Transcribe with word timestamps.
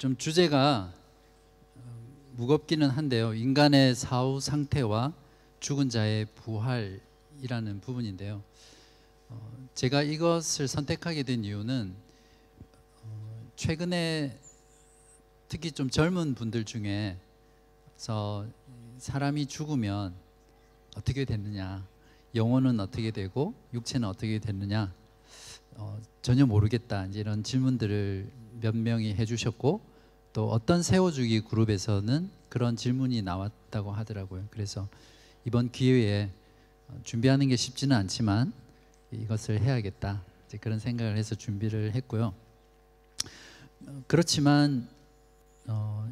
좀 0.00 0.16
주제가 0.16 0.90
어, 1.76 1.80
무겁기는 2.32 2.88
한데요. 2.88 3.34
인간의 3.34 3.94
사후 3.94 4.40
상태와 4.40 5.12
죽은 5.60 5.90
자의 5.90 6.24
부활이라는 6.36 7.82
부분인데요. 7.82 8.42
어, 9.28 9.68
제가 9.74 10.00
이것을 10.00 10.68
선택하게 10.68 11.22
된 11.22 11.44
이유는 11.44 11.94
어, 13.02 13.46
최근에 13.56 14.40
특히 15.48 15.70
좀 15.70 15.90
젊은 15.90 16.34
분들 16.34 16.64
중에서 16.64 18.46
사람이 18.96 19.44
죽으면 19.48 20.14
어떻게 20.96 21.26
됐느냐, 21.26 21.86
영혼은 22.34 22.80
어떻게 22.80 23.10
되고 23.10 23.52
육체는 23.74 24.08
어떻게 24.08 24.38
됐느냐 24.38 24.94
어, 25.74 26.00
전혀 26.22 26.46
모르겠다 26.46 27.04
이제 27.04 27.20
이런 27.20 27.42
질문들을 27.42 28.30
몇 28.62 28.74
명이 28.74 29.14
해주셨고 29.16 29.89
또 30.32 30.50
어떤 30.50 30.82
세워주기 30.82 31.42
그룹에서는 31.42 32.30
그런 32.48 32.76
질문이 32.76 33.22
나왔다고 33.22 33.92
하더라고요. 33.92 34.46
그래서 34.50 34.88
이번 35.44 35.70
기회에 35.70 36.30
어, 36.88 37.00
준비하는 37.04 37.48
게 37.48 37.56
쉽지는 37.56 37.96
않지만 37.96 38.52
이것을 39.12 39.60
해야겠다 39.60 40.22
그런 40.60 40.78
생각을 40.78 41.16
해서 41.16 41.34
준비를 41.34 41.94
했고요. 41.94 42.34
어, 43.86 44.02
그렇지만 44.06 44.88
어, 45.66 46.10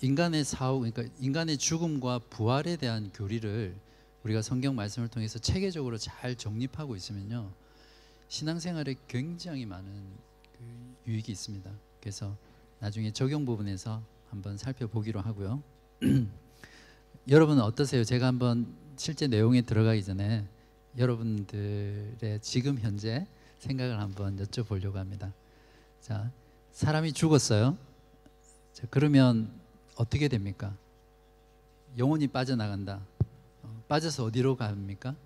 인간의 0.00 0.44
사후, 0.44 0.78
그러니까 0.78 1.04
인간의 1.20 1.58
죽음과 1.58 2.20
부활에 2.30 2.76
대한 2.76 3.10
교리를 3.12 3.74
우리가 4.24 4.42
성경 4.42 4.74
말씀을 4.74 5.08
통해서 5.08 5.38
체계적으로 5.38 5.96
잘 5.96 6.36
정립하고 6.36 6.96
있으면요 6.96 7.50
신앙생활에 8.28 8.94
굉장히 9.06 9.64
많은 9.64 9.88
그 10.56 11.10
유익이 11.10 11.32
있습니다. 11.32 11.70
그래서 12.00 12.36
나중에 12.80 13.10
적용 13.10 13.44
부분에서 13.44 14.02
한번 14.30 14.56
살펴보기로 14.56 15.20
하고요. 15.20 15.62
여러분은 17.28 17.62
어떠세요? 17.62 18.04
제가 18.04 18.26
한번 18.26 18.74
실제 18.96 19.26
내용에 19.26 19.62
들어가기 19.62 20.04
전에 20.04 20.46
여러분들의 20.96 22.40
지금 22.40 22.78
현재 22.78 23.26
생각을 23.58 24.00
한번 24.00 24.36
여쭤보려고 24.36 24.94
합니다. 24.94 25.32
자, 26.00 26.30
사람이 26.72 27.12
죽었어요. 27.12 27.76
자, 28.72 28.86
그러면 28.90 29.50
어떻게 29.96 30.28
됩니까? 30.28 30.76
영혼이 31.96 32.28
빠져나간다. 32.28 33.00
어, 33.62 33.82
빠져서 33.88 34.24
어디로 34.24 34.56
갑니까? 34.56 35.16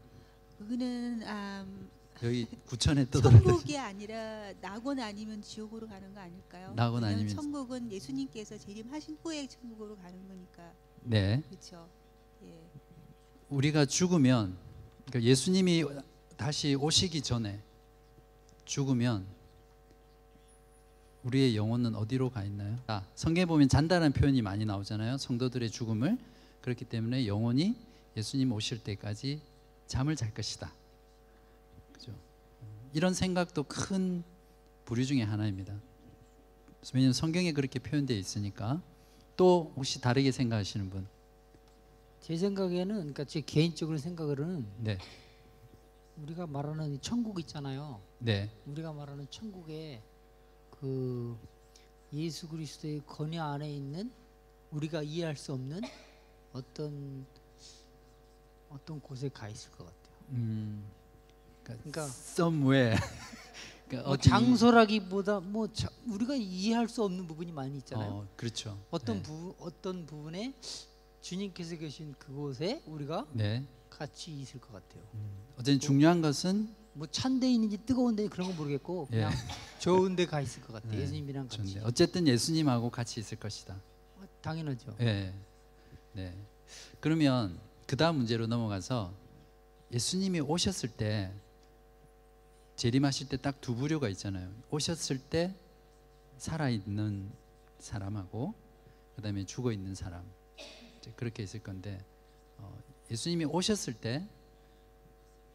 그거는 0.59 1.23
음, 1.23 1.89
여기 2.23 2.47
구천에 2.67 3.05
떠돌아다니. 3.11 3.45
천국이 3.45 3.77
아니라 3.79 4.53
낙원 4.61 5.01
아니면 5.01 5.43
지옥으로 5.43 5.89
가는 5.89 6.15
거 6.15 6.21
아닐까요? 6.21 6.73
낙원 6.75 7.03
아니면- 7.05 7.29
천국은 7.29 7.91
예수님께서 7.91 8.57
재림하신 8.59 9.19
후에 9.23 9.47
천국으로 9.49 9.97
가는 9.97 10.29
거니까 10.29 10.73
네. 11.03 11.43
그렇죠. 11.49 11.89
예. 12.45 12.55
우리가 13.49 13.87
죽으면 13.87 14.57
그러니까 15.07 15.23
예수님이 15.29 15.85
다시 16.37 16.75
오시기 16.77 17.23
전에 17.23 17.61
죽으면 18.65 19.27
우리의 21.25 21.57
영혼은 21.57 21.95
어디로 21.95 22.31
가 22.31 22.45
있나요? 22.45 22.79
아, 22.87 23.05
성경에 23.15 23.47
보면 23.47 23.69
잔다라는 23.69 24.13
표현이 24.13 24.43
많이 24.43 24.65
나오잖아요. 24.65 25.19
성도들의 25.19 25.71
죽음을 25.71 26.19
그렇기 26.61 26.85
때문에 26.85 27.27
영혼이 27.27 27.77
예수님 28.17 28.53
오실 28.53 28.83
때까지 28.83 29.41
잠을 29.87 30.17
잘 30.17 30.33
것이다. 30.35 30.73
그죠? 32.03 32.13
이런 32.93 33.15
생각도 33.15 33.63
큰 33.63 34.25
부류 34.85 35.07
중에 35.07 35.23
하나입니다. 35.23 35.81
왜냐하면 36.93 37.13
성경에 37.13 37.53
그렇게 37.53 37.79
표현되어 37.79 38.17
있으니까 38.17 38.83
또 39.37 39.73
혹시 39.77 40.01
다르게 40.01 40.33
생각하시는 40.33 40.91
분? 40.91 41.07
제 42.21 42.37
생각에는 42.37 42.95
그러니까 42.95 43.25
제 43.25 43.41
개인적으로 43.41 43.99
생각으로는 43.99 44.67
네, 44.79 44.99
우리가 46.17 46.47
말하는 46.47 46.93
이 46.93 46.99
천국 46.99 47.39
있잖아요. 47.41 48.01
네, 48.19 48.51
우리가 48.67 48.93
말하는 48.93 49.29
천국에 49.31 50.03
그 50.71 51.39
예수 52.13 52.49
그리스도의 52.49 53.03
권위 53.07 53.39
안에 53.39 53.73
있는 53.73 54.11
우리가 54.73 55.03
이해할 55.03 55.37
수 55.37 55.53
없는 55.53 55.81
어떤 56.53 57.27
어떤 58.69 59.01
곳에 59.01 59.29
가 59.29 59.49
있을 59.49 59.71
것 59.73 59.79
같아요. 59.87 60.17
음, 60.31 60.85
그러니까 61.65 62.05
somewhere. 62.05 62.99
그러니까 63.89 64.09
뭐 64.09 64.17
장소라기보다 64.17 65.41
뭐 65.41 65.71
자- 65.73 65.91
우리가 66.09 66.35
이해할 66.35 66.89
수 66.89 67.03
없는 67.05 67.27
부분이 67.27 67.53
많이 67.53 67.77
있잖아요. 67.79 68.11
어, 68.11 68.29
그렇죠. 68.37 68.79
어떤 68.91 69.17
네. 69.19 69.23
부 69.23 69.55
어떤 69.59 70.07
부분에 70.07 70.55
주님께서 71.21 71.77
계신 71.77 72.15
그곳에 72.19 72.83
우리가 72.87 73.27
네. 73.33 73.65
같이 73.91 74.33
있을 74.33 74.61
것 74.61 74.73
같아요. 74.73 75.03
어쨌든 75.55 75.79
중요한 75.79 76.23
것은 76.23 76.75
뭐 76.95 77.07
찬데 77.07 77.51
있는지 77.51 77.79
뜨거운데 77.79 78.29
그런 78.29 78.49
건 78.49 78.57
모르겠고 78.57 79.09
예. 79.13 79.17
그냥 79.17 79.33
좋은데 79.79 80.27
가 80.27 80.41
있을 80.41 80.63
것 80.63 80.73
같아요. 80.73 80.93
네, 80.93 81.01
예수님이랑 81.03 81.49
같이. 81.49 81.75
좋네. 81.75 81.85
어쨌든 81.85 82.27
예수님하고 82.27 82.91
같이 82.91 83.21
있을 83.21 83.39
것이다. 83.39 83.75
어, 84.17 84.25
당연하죠. 84.41 84.95
네. 84.99 85.35
네. 86.13 86.35
그러면 87.01 87.59
그 87.87 87.97
다음 87.97 88.17
문제로 88.17 88.47
넘어가서 88.47 89.13
예수님이 89.93 90.41
오셨을 90.41 90.89
때 90.91 91.31
재림하실 92.87 93.29
때 93.29 93.37
딱 93.37 93.61
두 93.61 93.77
부류가 93.77 94.09
있잖아요. 94.09 94.53
오셨을 94.73 95.19
때 95.19 95.55
살아 96.37 96.69
있는 96.69 97.31
사람하고 97.79 98.55
그 99.15 99.23
다음에 99.23 99.45
죽어 99.47 99.71
있는 99.71 99.95
사람 99.95 100.29
그렇게 101.15 101.45
있을 101.45 101.63
건데 101.63 102.05
어, 102.59 102.77
예수님이 103.09 103.45
오셨을 103.45 103.95
때 103.95 104.27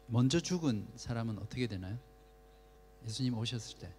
먼저 0.06 0.40
죽은 0.40 0.88
사람은 0.96 1.36
어떻게 1.38 1.66
되나요? 1.66 1.98
예수님 3.04 3.36
오셨을 3.36 3.76
때다 3.78 3.92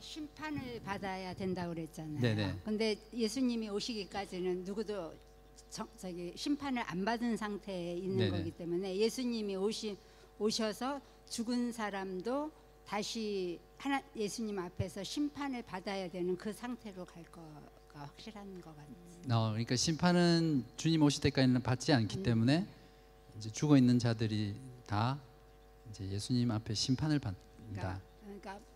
심판을 0.00 0.80
받아야 0.82 1.34
된다고 1.34 1.74
그랬잖아요. 1.74 2.20
네네. 2.22 2.60
근데 2.64 2.96
예수님이 3.12 3.68
오시기까지는 3.68 4.64
누구도 4.64 5.14
저, 5.70 5.86
저기 5.96 6.32
심판을 6.36 6.82
안 6.86 7.04
받은 7.04 7.36
상태에 7.36 7.94
있는 7.94 8.18
네네. 8.18 8.30
거기 8.30 8.50
때문에 8.50 8.96
예수님이 8.96 9.56
오시 9.56 9.96
오셔서 10.38 11.00
죽은 11.28 11.72
사람도 11.72 12.50
다시 12.84 13.58
하나 13.76 14.02
예수님 14.14 14.58
앞에서 14.58 15.02
심판을 15.02 15.62
받아야 15.62 16.10
되는 16.10 16.36
그 16.36 16.52
상태로 16.52 17.04
갈 17.04 17.22
거가 17.24 17.62
확실한 17.94 18.60
것 18.60 18.76
같아요. 18.76 18.96
어, 19.30 19.50
그러니까 19.50 19.76
심판은 19.76 20.64
주님 20.76 21.02
오실 21.02 21.22
때까지는 21.22 21.62
받지 21.62 21.92
않기 21.92 22.22
때문에 22.22 22.66
이제 23.36 23.50
죽어 23.50 23.76
있는 23.76 23.98
자들이 23.98 24.56
다 24.86 25.20
이제 25.90 26.06
예수님 26.08 26.50
앞에 26.50 26.74
심판을 26.74 27.18
받는다. 27.18 27.40
그러니까, 27.70 28.00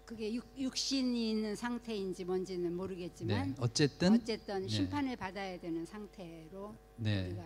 그게 0.07 0.33
육, 0.33 0.45
육신이 0.57 1.31
있는 1.31 1.57
상태인지 1.57 2.25
뭔지는 2.25 2.71
네, 2.71 2.71
모르겠지만 2.71 3.57
어쨌든 3.59 4.15
어쨌든 4.15 4.63
네. 4.63 4.69
심판을 4.69 5.17
받아야 5.17 5.59
되는 5.59 5.85
상태로 5.85 6.75
네, 6.97 7.27
우리가 7.27 7.43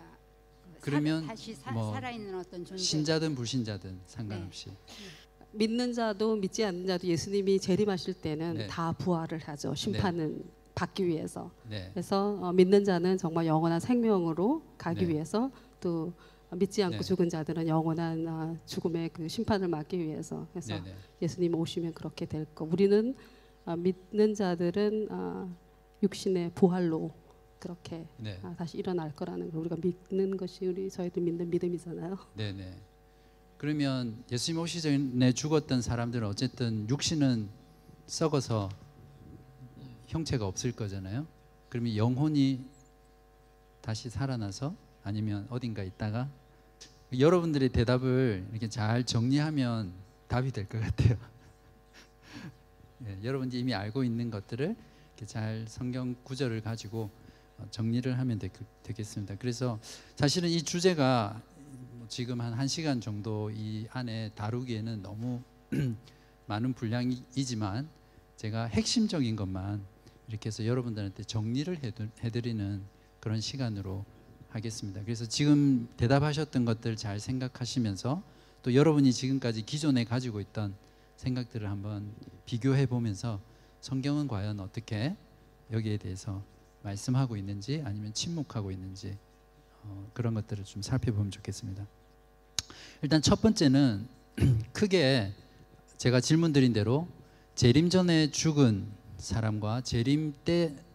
그 0.75 0.79
그러면 0.81 1.21
사, 1.21 1.27
다시 1.29 1.55
사, 1.55 1.71
뭐 1.71 1.91
살아있는 1.91 2.35
어떤 2.35 2.63
존재 2.63 2.81
신자든 2.81 3.33
불신자든 3.33 4.01
상관없이 4.05 4.69
믿는 5.53 5.91
자도 5.91 6.35
믿지 6.35 6.63
않는 6.63 6.85
자도 6.85 7.07
예수님이 7.07 7.59
재림하실 7.59 8.13
때는 8.21 8.53
네. 8.53 8.67
다 8.67 8.91
부활을 8.93 9.39
하죠. 9.39 9.73
심판은 9.73 10.43
받기 10.75 11.05
위해서. 11.05 11.51
네, 11.67 11.89
그래서 11.93 12.37
어, 12.41 12.53
믿는 12.53 12.85
자는 12.85 13.17
정말 13.17 13.47
영원한 13.47 13.79
생명으로 13.79 14.61
가기 14.77 15.05
네. 15.07 15.13
위해서 15.13 15.51
또 15.81 16.13
믿지 16.55 16.83
않고 16.83 16.97
네. 16.97 17.03
죽은 17.03 17.29
자들은 17.29 17.67
영원한 17.67 18.27
아, 18.27 18.55
죽음의 18.65 19.09
그 19.13 19.27
심판을 19.27 19.67
막기 19.67 19.97
위해서 19.97 20.47
그래서 20.51 20.75
네, 20.75 20.81
네, 20.81 20.95
예수님 21.21 21.55
오시면 21.55 21.93
그렇게 21.93 22.25
될 22.25 22.45
거. 22.53 22.65
우리는 22.65 23.15
아, 23.65 23.75
믿는 23.75 24.33
자들은 24.33 25.07
아, 25.09 25.49
육신의 26.03 26.51
부활로 26.53 27.11
그렇게 27.59 28.05
네, 28.17 28.39
아, 28.43 28.53
다시 28.57 28.77
일어날 28.77 29.13
거라는 29.13 29.51
걸 29.51 29.61
우리가 29.61 29.77
믿는 29.81 30.35
것이 30.35 30.65
우리 30.65 30.89
저희들 30.89 31.21
믿는 31.21 31.49
믿음이잖아요. 31.49 32.17
네, 32.35 32.51
네. 32.51 32.75
그러면 33.57 34.23
예수님 34.31 34.59
오시기 34.59 34.81
전에 34.81 35.31
죽었던 35.31 35.81
사람들은 35.81 36.27
어쨌든 36.27 36.89
육신은 36.89 37.47
썩어서 38.07 38.69
형체가 40.07 40.45
없을 40.45 40.71
거잖아요. 40.73 41.25
그러면 41.69 41.95
영혼이 41.95 42.65
다시 43.79 44.09
살아나서 44.09 44.75
아니면 45.03 45.47
어딘가 45.49 45.83
있다가 45.83 46.29
여러분들의 47.17 47.69
대답을 47.69 48.47
이렇게 48.51 48.69
잘 48.69 49.03
정리하면 49.03 49.93
답이 50.27 50.51
될 50.51 50.67
것 50.67 50.79
같아요. 50.79 51.17
예, 53.05 53.17
여러분들이 53.23 53.61
이미 53.61 53.73
알고 53.73 54.03
있는 54.03 54.29
것들을 54.29 54.75
잘 55.25 55.65
성경 55.67 56.15
구절을 56.23 56.61
가지고 56.61 57.09
어, 57.57 57.67
정리를 57.69 58.17
하면 58.17 58.39
되, 58.39 58.49
되겠습니다. 58.83 59.35
그래서 59.39 59.79
사실은 60.15 60.49
이 60.49 60.61
주제가 60.63 61.41
뭐 61.93 62.07
지금 62.07 62.39
한 62.41 62.53
1시간 62.57 63.01
정도 63.01 63.51
이 63.51 63.87
안에 63.91 64.31
다루기에는 64.35 65.01
너무 65.01 65.41
많은 66.47 66.73
분량이지만 66.73 67.87
제가 68.37 68.65
핵심적인 68.65 69.35
것만 69.35 69.83
이렇게 70.27 70.47
해서 70.47 70.65
여러분들한테 70.65 71.23
정리를 71.23 71.77
해드- 71.81 72.09
해드리는 72.23 72.81
그런 73.19 73.41
시간으로 73.41 74.05
하겠습니다. 74.51 75.01
그래서 75.03 75.25
지금 75.25 75.87
대답하셨던 75.97 76.65
것들 76.65 76.95
잘 76.95 77.19
생각하시면서 77.19 78.21
또 78.63 78.75
여러분이 78.75 79.11
지금까지 79.11 79.63
기존에 79.63 80.03
가지고 80.03 80.39
있던 80.39 80.75
생각들을 81.17 81.69
한번 81.69 82.11
비교해 82.45 82.85
보면서 82.85 83.39
성경은 83.79 84.27
과연 84.27 84.59
어떻게 84.59 85.15
여기에 85.71 85.97
대해서 85.97 86.43
말씀하고 86.83 87.37
있는지 87.37 87.81
아니면 87.85 88.13
침묵하고 88.13 88.71
있는지 88.71 89.17
어, 89.83 90.09
그런 90.13 90.33
것들을 90.33 90.63
좀 90.63 90.81
살펴보면 90.81 91.31
좋겠습니다. 91.31 91.87
일단 93.01 93.21
첫 93.21 93.41
번째는 93.41 94.07
크게 94.73 95.33
제가 95.97 96.19
질문 96.19 96.53
드린 96.53 96.73
대로 96.73 97.07
재림 97.55 97.89
전에 97.89 98.31
죽은 98.31 98.87
사람과 99.17 99.81
재림 99.81 100.33
때 100.45 100.75
어, 100.75 100.90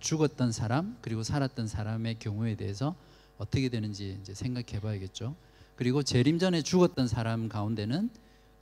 죽었던 0.00 0.52
사람 0.52 0.96
그리고 1.00 1.22
살았던 1.22 1.66
사람의 1.66 2.18
경우에 2.18 2.54
대해서 2.56 2.94
어떻게 3.38 3.68
되는지 3.68 4.18
이제 4.20 4.34
생각해 4.34 4.80
봐야겠죠. 4.80 5.36
그리고 5.76 6.02
재림 6.02 6.38
전에 6.38 6.62
죽었던 6.62 7.06
사람 7.06 7.48
가운데는 7.48 8.10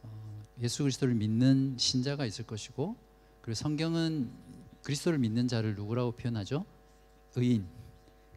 어, 0.02 0.42
예수 0.60 0.82
그리스도를 0.82 1.14
믿는 1.14 1.76
신자가 1.78 2.26
있을 2.26 2.46
것이고 2.46 2.96
그리고 3.40 3.54
성경은 3.54 4.30
그리스도를 4.82 5.18
믿는 5.18 5.48
자를 5.48 5.74
누구라고 5.74 6.12
표현하죠? 6.12 6.64
의인. 7.36 7.66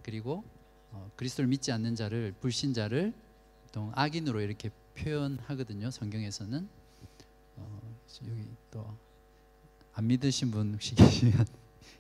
그리고 0.02 0.44
어, 0.92 1.12
그리스도를 1.16 1.48
믿지 1.48 1.72
않는 1.72 1.96
자를 1.96 2.34
불신자를 2.40 3.14
보통 3.64 3.92
악인으로 3.96 4.42
이렇게 4.42 4.70
표현하거든요. 4.96 5.92
성경에서는 5.92 6.68
어, 7.58 7.82
여기 8.28 8.48
또 8.72 9.10
안 10.00 10.08
믿으신 10.08 10.50
분 10.50 10.74
혹시 10.74 10.96
계시면 10.96 11.46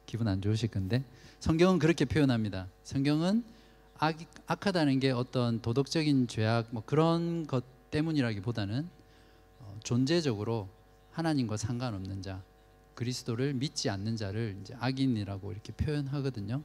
기분 0.05 0.27
안 0.27 0.41
좋으실 0.41 0.69
건데 0.69 1.03
성경은 1.39 1.79
그렇게 1.79 2.05
표현합니다. 2.05 2.67
성경은 2.83 3.43
악, 3.97 4.17
악하다는 4.47 4.99
게 4.99 5.11
어떤 5.11 5.61
도덕적인 5.61 6.27
죄악 6.27 6.67
뭐 6.71 6.83
그런 6.85 7.47
것 7.47 7.63
때문이라기보다는 7.91 8.87
어, 9.59 9.79
존재적으로 9.83 10.69
하나님과 11.11 11.57
상관없는 11.57 12.21
자 12.21 12.41
그리스도를 12.95 13.53
믿지 13.53 13.89
않는 13.89 14.17
자를 14.17 14.57
이제 14.61 14.75
악인이라고 14.79 15.51
이렇게 15.51 15.71
표현하거든요. 15.73 16.61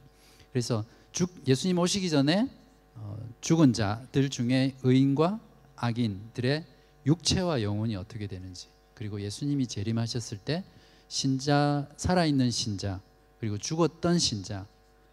그래서 0.51 0.83
죽, 1.11 1.29
예수님 1.47 1.77
오시기 1.77 2.09
전에 2.09 2.49
어, 2.95 3.17
죽은 3.41 3.73
자들 3.73 4.29
중에 4.29 4.75
의인과 4.83 5.39
악인들의 5.75 6.65
육체와 7.05 7.61
영혼이 7.61 7.95
어떻게 7.95 8.27
되는지 8.27 8.67
그리고 8.93 9.21
예수님이 9.21 9.67
재림하셨을 9.67 10.37
때 10.39 10.63
신자 11.07 11.87
살아있는 11.97 12.51
신자 12.51 13.01
그리고 13.45 13.59
죽었던 13.59 14.17
신자 14.17 14.65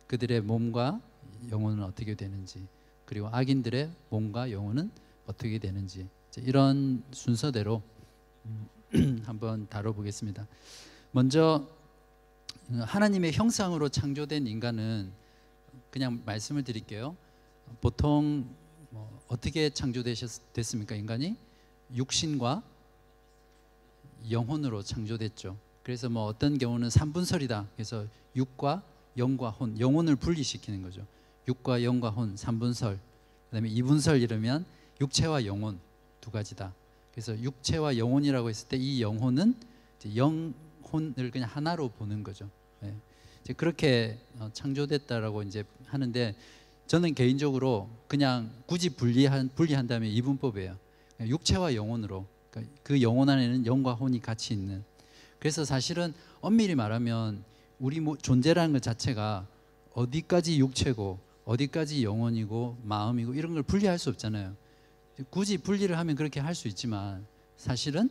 그들의 0.07 0.41
몸과 0.41 1.03
영혼은 1.51 1.85
어떻게 1.85 2.15
되는지 2.15 2.67
그리고 3.05 3.29
악인들의 3.31 3.91
몸과 4.09 4.51
영혼은 4.51 4.91
어떻게 5.27 5.59
되는지 5.59 6.09
이런 6.39 7.05
순서대로 7.11 7.83
음, 8.47 9.21
한번 9.27 9.69
다뤄보겠습니다. 9.69 10.49
먼저 11.11 11.69
하나님의 12.71 13.35
형상으로 13.35 13.91
창조된 13.91 14.47
인간은 14.47 15.13
그냥 15.91 16.23
말씀을 16.25 16.65
드릴게요. 16.65 17.15
보통 17.83 18.49
뭐 18.89 19.21
어떻게 19.29 19.69
창조되셨습니까? 19.69 20.95
인간이 20.95 21.37
육신과 21.95 22.63
영혼으로 24.31 24.83
창조됐죠. 24.83 25.59
그래서 25.83 26.09
뭐 26.09 26.25
어떤 26.27 26.59
경우는 26.59 26.91
삼분설이다. 26.91 27.67
그래서 27.75 28.07
육과 28.37 28.83
영과 29.17 29.51
혼, 29.51 29.79
영혼을 29.79 30.17
분리시키는 30.17 30.83
거죠. 30.83 31.05
육과 31.49 31.83
영과 31.83 32.11
혼, 32.11 32.37
삼분설. 32.37 32.99
그다음에 33.51 33.69
이분설 33.69 34.23
이러면 34.23 34.65
육체와 35.01 35.45
영혼 35.45 35.79
두 36.21 36.31
가지다. 36.31 36.73
그래서 37.11 37.39
육체와 37.39 37.99
영혼이라고 37.99 38.49
했을 38.49 38.69
때 38.69 38.77
이 38.79 39.03
영혼은 39.03 39.55
이제 39.99 40.17
영혼을 40.17 41.31
그냥 41.31 41.49
하나로 41.51 41.89
보는 41.91 42.23
거죠. 42.23 42.49
예. 42.85 42.95
이제 43.43 43.53
그렇게 43.53 44.19
어, 44.39 44.49
창조됐다라고 44.53 45.43
이제 45.43 45.65
하는데 45.87 46.35
저는 46.87 47.15
개인적으로 47.15 47.91
그냥 48.07 48.51
굳이 48.67 48.91
분리한 48.91 49.51
분리한다면 49.55 50.11
이분법이에요. 50.11 50.77
육체와 51.21 51.75
영혼으로 51.75 52.27
그러니까 52.51 52.75
그 52.83 53.03
영혼 53.03 53.29
안에는 53.29 53.67
영과 53.67 53.95
혼이 53.95 54.21
같이 54.21 54.55
있는. 54.55 54.85
그래서 55.43 55.65
사실은 55.65 56.15
엄밀히 56.41 56.77
말하면 56.77 57.43
우리 57.81 57.99
모- 57.99 58.17
존재라는 58.17 58.73
것 58.73 58.81
자체가 58.81 59.49
어디까지 59.93 60.61
육체고 60.61 61.19
어디까지 61.45 62.05
영혼이고 62.05 62.79
마음이고 62.85 63.35
이런 63.35 63.53
걸 63.55 63.65
분리할 63.65 63.99
수 63.99 64.09
없잖아요. 64.11 64.55
굳이 65.31 65.59
분리를 65.59 65.99
하면 65.99 66.15
그렇게 66.15 66.39
할 66.39 66.55
수 66.55 66.69
있지만 66.69 67.27
사실은 67.57 68.09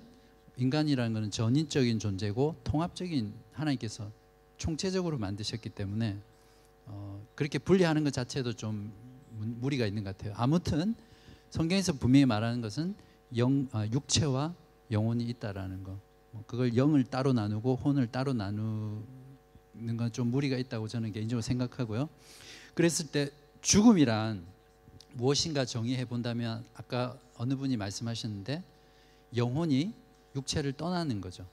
인간이라는 0.57 1.13
것은 1.13 1.31
전인적인 1.31 1.99
존재고 1.99 2.57
통합적인 2.65 3.33
하나님께서 3.53 4.11
총체적으로 4.57 5.17
만드셨기 5.17 5.69
때문에 5.69 6.17
어, 6.87 7.25
그렇게 7.35 7.59
분리하는 7.59 8.03
것 8.03 8.11
자체도 8.11 8.53
좀 8.57 8.91
문- 9.37 9.57
무리가 9.61 9.85
있는 9.85 10.03
것 10.03 10.17
같아요. 10.17 10.33
아무튼 10.35 10.95
성경에서 11.49 11.93
분명히 11.93 12.25
말하는 12.25 12.59
것은 12.59 12.93
영, 13.37 13.69
아, 13.71 13.87
육체와 13.87 14.53
영혼이 14.91 15.23
있다라는 15.29 15.85
거. 15.85 15.97
뭐 16.31 16.43
그걸 16.47 16.75
영을 16.75 17.03
따로 17.03 17.33
나누고 17.33 17.75
혼을 17.75 18.07
따로 18.07 18.33
나누는 18.33 19.97
건 19.97 20.11
좀 20.11 20.27
무리가 20.31 20.57
있다고 20.57 20.87
저는 20.87 21.11
개인적으로 21.11 21.41
생각하고요. 21.41 22.09
그랬을 22.73 23.07
때 23.11 23.29
죽음이란 23.61 24.43
무엇인가 25.13 25.65
정의해 25.65 26.05
본다면 26.05 26.63
아까 26.75 27.17
어느 27.37 27.55
분이 27.55 27.77
말씀하셨는데 27.77 28.63
영혼이 29.35 29.93
육체를 30.35 30.73
떠나는 30.73 31.19
거죠. 31.21 31.45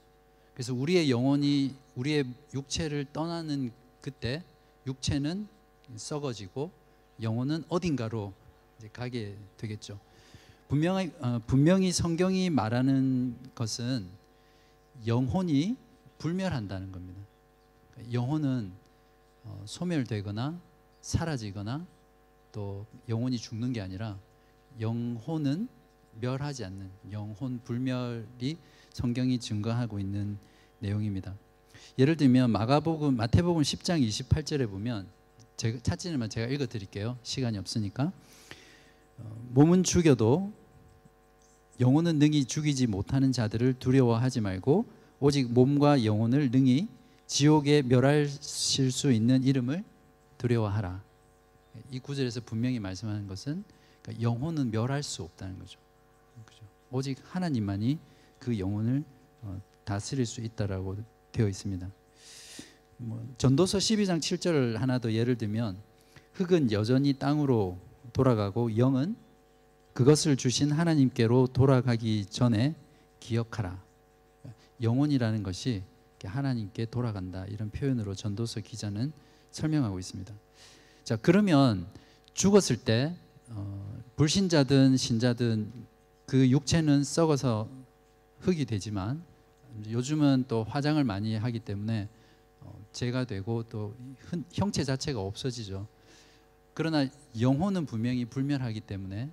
그래서 0.53 0.73
우리의 0.73 1.09
영혼이 1.09 1.73
우리의 1.95 2.25
육체를 2.53 3.05
떠나는 3.11 3.71
그때 4.01 4.43
육체는 4.87 5.47
썩어지고 5.95 6.71
영혼은 7.21 7.63
어딘가로 7.69 8.33
가게 8.93 9.35
되겠죠. 9.57 9.99
분명히 10.67 11.11
어, 11.19 11.41
분명히 11.47 11.91
성경이 11.91 12.49
말하는 12.49 13.35
것은 13.55 14.07
영혼이 15.05 15.77
불멸한다는 16.17 16.91
겁니다. 16.91 17.21
그러니까 17.91 18.13
영혼은 18.13 18.71
어, 19.43 19.63
소멸되거나 19.65 20.59
사라지거나 21.01 21.85
또 22.51 22.85
영혼이 23.07 23.37
죽는 23.37 23.73
게 23.73 23.81
아니라 23.81 24.19
영혼은 24.79 25.67
멸하지 26.19 26.65
않는 26.65 26.89
영혼 27.11 27.59
불멸이 27.63 28.57
성경이 28.93 29.39
증거하고 29.39 29.99
있는 29.99 30.37
내용입니다. 30.79 31.35
예를 31.97 32.17
들면 32.17 32.51
마가복음 32.51 33.15
마태복음 33.15 33.61
10장 33.61 34.05
28절에 34.05 34.69
보면 34.69 35.07
제가 35.57 35.79
찾지는 35.81 36.29
제가 36.29 36.47
읽어 36.47 36.65
드릴게요. 36.67 37.17
시간이 37.23 37.57
없으니까. 37.57 38.11
어, 39.17 39.47
몸은 39.49 39.83
죽여도 39.83 40.51
영혼은 41.79 42.19
능히 42.19 42.45
죽이지 42.45 42.87
못하는 42.87 43.31
자들을 43.31 43.75
두려워하지 43.79 44.41
말고 44.41 44.85
오직 45.19 45.51
몸과 45.51 46.03
영혼을 46.05 46.51
능히 46.51 46.87
지옥에 47.27 47.83
멸하실 47.83 48.91
수 48.91 49.11
있는 49.11 49.43
이름을 49.43 49.83
두려워하라. 50.37 51.01
이 51.91 51.99
구절에서 51.99 52.41
분명히 52.41 52.79
말씀하는 52.79 53.27
것은 53.27 53.63
그러니까 54.01 54.21
영혼은 54.21 54.71
멸할 54.71 55.03
수 55.03 55.23
없다는 55.23 55.59
거죠. 55.59 55.79
그죠? 56.45 56.63
오직 56.91 57.17
하나님만이 57.23 57.99
그 58.39 58.57
영혼을 58.57 59.03
어, 59.41 59.61
다스릴 59.85 60.25
수 60.25 60.41
있다라고 60.41 60.97
되어 61.31 61.47
있습니다. 61.47 61.89
뭐, 62.97 63.25
전도서 63.37 63.77
12장 63.77 64.19
7절을 64.19 64.75
하나 64.77 64.99
더 64.99 65.11
예를 65.11 65.37
들면 65.37 65.77
흙은 66.33 66.71
여전히 66.71 67.13
땅으로 67.13 67.77
돌아가고 68.11 68.77
영은 68.77 69.15
그것을 69.99 70.37
주신 70.37 70.71
하나님께로 70.71 71.47
돌아가기 71.47 72.27
전에 72.27 72.73
기억하라. 73.19 73.83
영혼이라는 74.81 75.43
것이 75.43 75.83
하나님께 76.23 76.85
돌아간다 76.85 77.45
이런 77.47 77.69
표현으로 77.69 78.15
전도서 78.15 78.61
기자는 78.61 79.11
설명하고 79.51 79.99
있습니다. 79.99 80.33
자 81.03 81.17
그러면 81.17 81.85
죽었을 82.33 82.77
때 82.77 83.13
어, 83.49 84.01
불신자든 84.15 84.95
신자든 84.95 85.69
그 86.25 86.49
육체는 86.49 87.03
썩어서 87.03 87.67
흙이 88.39 88.63
되지만 88.63 89.21
요즘은 89.89 90.45
또 90.47 90.63
화장을 90.63 91.03
많이 91.03 91.35
하기 91.35 91.59
때문에 91.59 92.07
어, 92.61 92.85
죄가 92.93 93.25
되고 93.25 93.63
또 93.63 93.93
흔- 94.19 94.45
형체 94.53 94.85
자체가 94.85 95.19
없어지죠. 95.19 95.89
그러나 96.73 97.05
영혼은 97.41 97.85
분명히 97.85 98.23
불멸하기 98.23 98.79
때문에 98.79 99.29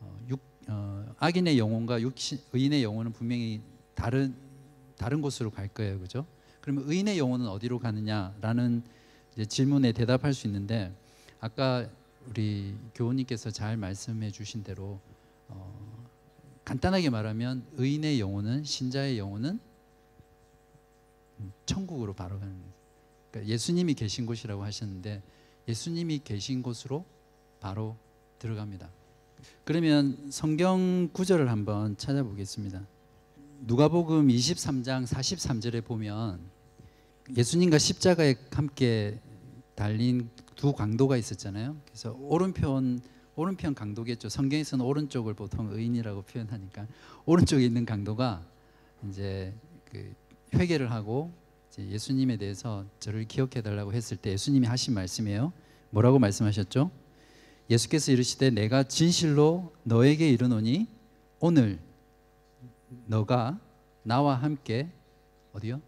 어, 0.00 0.18
육, 0.28 0.40
어, 0.68 1.06
악인의 1.18 1.58
영혼과 1.58 2.00
육신, 2.00 2.38
의인의 2.52 2.82
영혼은 2.82 3.12
분명히 3.12 3.60
다른 3.94 4.34
다른 4.96 5.22
곳으로 5.22 5.50
갈 5.50 5.68
거예요, 5.68 5.98
그죠? 5.98 6.26
그러면 6.60 6.84
의인의 6.86 7.18
영혼은 7.18 7.48
어디로 7.48 7.78
가느냐라는 7.78 8.82
질문에 9.48 9.92
대답할 9.92 10.34
수 10.34 10.46
있는데 10.46 10.92
아까 11.40 11.88
우리 12.26 12.76
교우님께서 12.94 13.50
잘 13.50 13.78
말씀해 13.78 14.30
주신 14.30 14.62
대로 14.62 15.00
어, 15.48 16.06
간단하게 16.64 17.08
말하면 17.08 17.64
의인의 17.72 18.20
영혼은 18.20 18.64
신자의 18.64 19.18
영혼은 19.18 19.58
음, 21.40 21.52
천국으로 21.64 22.12
바로 22.12 22.38
가는 22.38 22.52
거예요. 22.52 22.72
그러니까 23.30 23.52
예수님이 23.52 23.94
계신 23.94 24.26
곳이라고 24.26 24.62
하셨는데 24.62 25.22
예수님이 25.66 26.20
계신 26.22 26.62
곳으로 26.62 27.06
바로 27.58 27.96
들어갑니다. 28.38 28.90
그러면 29.64 30.30
성경 30.30 31.08
구절을 31.12 31.50
한번 31.50 31.96
찾아보겠습니다. 31.96 32.86
누가복음 33.60 34.28
23장 34.28 35.06
43절에 35.06 35.84
보면 35.84 36.40
예수님과 37.36 37.78
십자가에 37.78 38.36
함께 38.52 39.20
달린 39.74 40.28
두 40.56 40.72
강도가 40.72 41.16
있었잖아요. 41.16 41.76
그래서 41.86 42.16
오른편 42.20 43.00
오른편 43.36 43.74
강도겠죠. 43.74 44.28
성경에서는 44.28 44.84
오른쪽을 44.84 45.34
보통 45.34 45.70
의인이라고 45.70 46.22
표현하니까 46.22 46.86
오른쪽에 47.24 47.64
있는 47.64 47.86
강도가 47.86 48.44
이제 49.08 49.54
그 49.86 50.12
회개를 50.54 50.90
하고 50.90 51.32
이제 51.70 51.86
예수님에 51.88 52.36
대해서 52.36 52.84
저를 52.98 53.24
기억해 53.26 53.62
달라고 53.62 53.92
했을 53.92 54.16
때 54.16 54.32
예수님이 54.32 54.66
하신 54.66 54.94
말씀이에요. 54.94 55.52
뭐라고 55.90 56.18
말씀하셨죠? 56.18 56.90
예수께서 57.70 58.10
이르시되 58.10 58.50
내가 58.50 58.82
진실로 58.82 59.72
너에게 59.84 60.28
이르노니 60.28 60.88
오늘 61.38 61.78
너가 63.06 63.58
나와 64.02 64.34
함께 64.34 64.90
어디요? 65.52 65.80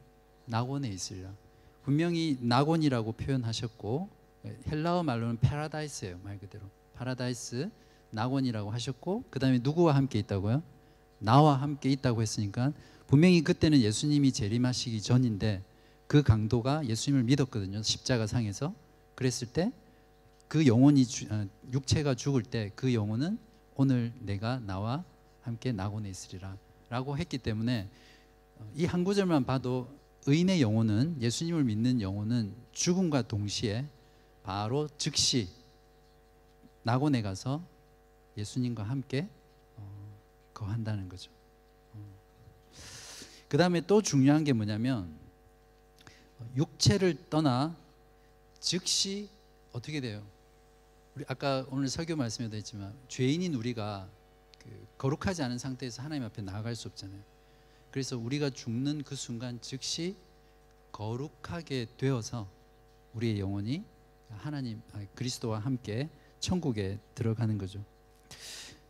낙원에 0.46 0.88
있으리라. 0.88 1.30
분명히 1.82 2.38
낙원이라고 2.40 3.12
표현하셨고 3.12 4.08
헬라어 4.68 5.02
말로는 5.02 5.38
파라다이스예요. 5.38 6.20
말 6.22 6.38
그대로. 6.38 6.64
파라다이스 6.94 7.68
낙원이라고 8.10 8.70
하셨고 8.70 9.24
그 9.30 9.40
다음에 9.40 9.58
누구와 9.60 9.96
함께 9.96 10.20
있다고요? 10.20 10.62
나와 11.18 11.54
함께 11.54 11.90
있다고 11.90 12.22
했으니까 12.22 12.72
분명히 13.08 13.42
그때는 13.42 13.80
예수님이 13.80 14.32
재림하시기 14.32 15.02
전인데 15.02 15.64
그 16.06 16.22
강도가 16.22 16.86
예수님을 16.86 17.24
믿었거든요. 17.24 17.82
십자가 17.82 18.26
상에서. 18.26 18.74
그랬을 19.14 19.48
때 19.52 19.72
그 20.52 20.66
영혼이 20.66 21.06
주- 21.06 21.26
어, 21.32 21.49
육체가 21.73 22.14
죽을 22.14 22.42
때 22.42 22.71
그 22.76 22.92
영혼은 22.92 23.38
오늘 23.75 24.12
내가 24.18 24.61
나와 24.61 25.02
함께 25.40 25.73
낙원에 25.73 26.11
있으리라 26.11 26.59
라고 26.90 27.16
했기 27.16 27.38
때문에 27.38 27.88
어, 28.59 28.71
이한 28.75 29.02
구절만 29.02 29.47
봐도 29.47 29.88
의인의 30.26 30.61
영혼은 30.61 31.23
예수님을 31.23 31.64
믿는 31.64 32.02
영혼은 32.02 32.54
죽음과 32.73 33.23
동시에 33.28 33.87
바로 34.42 34.90
즉시 34.99 35.49
낙원에 36.82 37.23
가서 37.23 37.64
예수님과 38.37 38.82
함께 38.82 39.30
어, 39.78 40.18
거한다는 40.52 41.09
거죠. 41.09 41.30
그 43.49 43.56
다음에 43.56 43.80
또 43.80 44.02
중요한 44.02 44.44
게 44.44 44.52
뭐냐면 44.52 45.16
어, 46.40 46.47
육체를 46.56 47.30
떠나 47.30 47.75
즉시 48.61 49.30
어떻게 49.73 50.02
돼요? 50.02 50.23
우리 51.14 51.25
아까 51.28 51.66
오늘 51.71 51.88
설교 51.88 52.16
말씀에도 52.16 52.57
했지만 52.57 52.95
죄인인 53.09 53.54
우리가 53.54 54.09
그 54.59 54.87
거룩하지 54.97 55.42
않은 55.42 55.59
상태에서 55.59 56.02
하나님 56.02 56.25
앞에 56.25 56.40
나아갈 56.40 56.75
수 56.75 56.88
없잖아요. 56.88 57.21
그래서 57.90 58.16
우리가 58.16 58.49
죽는 58.49 59.02
그 59.02 59.14
순간 59.14 59.61
즉시 59.61 60.16
거룩하게 60.90 61.88
되어서 61.99 62.49
우리의 63.12 63.40
영혼이 63.40 63.85
하나님 64.31 64.81
아, 64.92 65.04
그리스도와 65.14 65.59
함께 65.59 66.09
천국에 66.40 66.99
들어가는 67.14 67.59
거죠. 67.59 67.85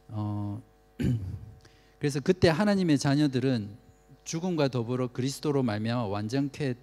어, 0.09 0.62
그래서 1.99 2.21
그때 2.21 2.49
하나님의 2.49 2.99
자녀들은 2.99 3.76
죽음과 4.23 4.69
더불어 4.69 5.09
그리스도로 5.09 5.64
말미암아 5.64 6.05
완전케 6.05 6.76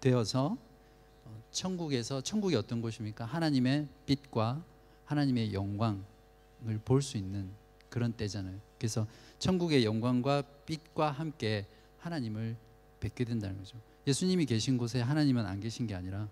되어서 0.00 0.56
어, 1.24 1.42
천국에서 1.52 2.22
천국이 2.22 2.56
어떤 2.56 2.82
곳입니까? 2.82 3.24
하나님의 3.24 3.86
빛과 4.06 4.64
하나님의 5.10 5.52
영광을 5.52 5.98
볼 6.84 7.02
수 7.02 7.16
있는 7.16 7.50
그런 7.88 8.12
때잖아요. 8.12 8.56
그래서 8.78 9.06
천국의 9.40 9.84
영광과 9.84 10.42
빛과 10.64 11.10
함께 11.10 11.66
하나님을 11.98 12.56
뵙게 13.00 13.24
된다는 13.24 13.58
거죠. 13.58 13.76
예수님이 14.06 14.46
계신 14.46 14.78
곳에 14.78 15.00
하나님은 15.00 15.44
안 15.44 15.58
계신 15.58 15.86
게 15.88 15.94
아니라 15.94 16.28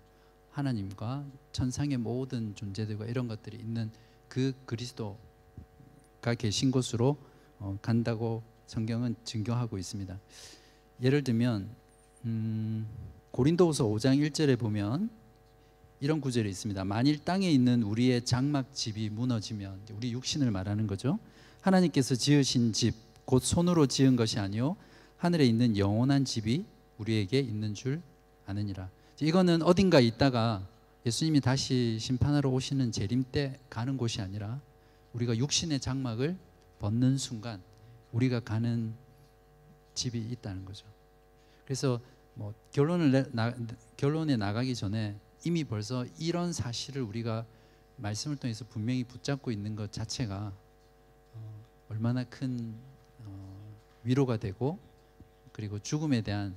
하나님과 0.51 1.25
천상의 1.51 1.97
모든 1.97 2.55
존재들과 2.55 3.05
이런 3.05 3.27
것들이 3.27 3.57
있는 3.57 3.91
그 4.29 4.53
그리스도가 4.65 5.17
계신 6.37 6.71
곳으로 6.71 7.17
어, 7.59 7.77
간다고 7.81 8.41
성경은 8.67 9.15
증거하고 9.25 9.77
있습니다. 9.77 10.17
예를 11.01 11.23
들면 11.23 11.69
음, 12.25 12.87
고린도후서 13.31 13.85
5장 13.85 14.17
1절에 14.29 14.57
보면 14.57 15.09
이런 15.99 16.21
구절이 16.21 16.49
있습니다. 16.49 16.83
만일 16.85 17.19
땅에 17.19 17.49
있는 17.49 17.83
우리의 17.83 18.23
장막 18.23 18.73
집이 18.73 19.09
무너지면 19.09 19.79
우리 19.93 20.13
육신을 20.13 20.51
말하는 20.51 20.87
거죠. 20.87 21.19
하나님께서 21.61 22.15
지으신 22.15 22.73
집 22.73 23.09
곧 23.29 23.43
손으로 23.43 23.85
지은 23.85 24.15
것이 24.15 24.39
아니요 24.39 24.75
하늘에 25.17 25.45
있는 25.45 25.77
영원한 25.77 26.25
집이 26.25 26.65
우리에게 26.97 27.37
있는 27.37 27.75
줄 27.75 28.01
아느니라. 28.47 28.89
이거는 29.21 29.61
어딘가 29.61 29.99
있다가 29.99 30.67
예수님이 31.05 31.39
다시 31.39 31.99
심판하러 31.99 32.49
오시는 32.49 32.91
재림 32.91 33.25
때 33.31 33.59
가는 33.69 33.97
곳이 33.97 34.19
아니라 34.19 34.59
우리가 35.13 35.37
육신의 35.37 35.79
장막을 35.79 36.37
벗는 36.79 37.19
순간 37.19 37.61
우리가 38.13 38.39
가는 38.39 38.95
집이 39.93 40.17
있다는 40.17 40.65
거죠. 40.65 40.87
그래서 41.65 42.01
뭐 42.33 42.55
결론을 42.71 43.11
내, 43.11 43.25
나, 43.31 43.53
결론에 43.95 44.37
나가기 44.37 44.73
전에 44.73 45.15
이미 45.45 45.63
벌써 45.63 46.05
이런 46.17 46.51
사실을 46.53 47.01
우리가 47.01 47.45
말씀을 47.97 48.37
통해서 48.37 48.65
분명히 48.65 49.03
붙잡고 49.03 49.51
있는 49.51 49.75
것 49.75 49.91
자체가 49.91 50.53
어, 51.33 51.65
얼마나 51.89 52.23
큰 52.23 52.75
어, 53.25 53.75
위로가 54.03 54.37
되고 54.37 54.79
그리고 55.51 55.79
죽음에 55.79 56.21
대한 56.21 56.55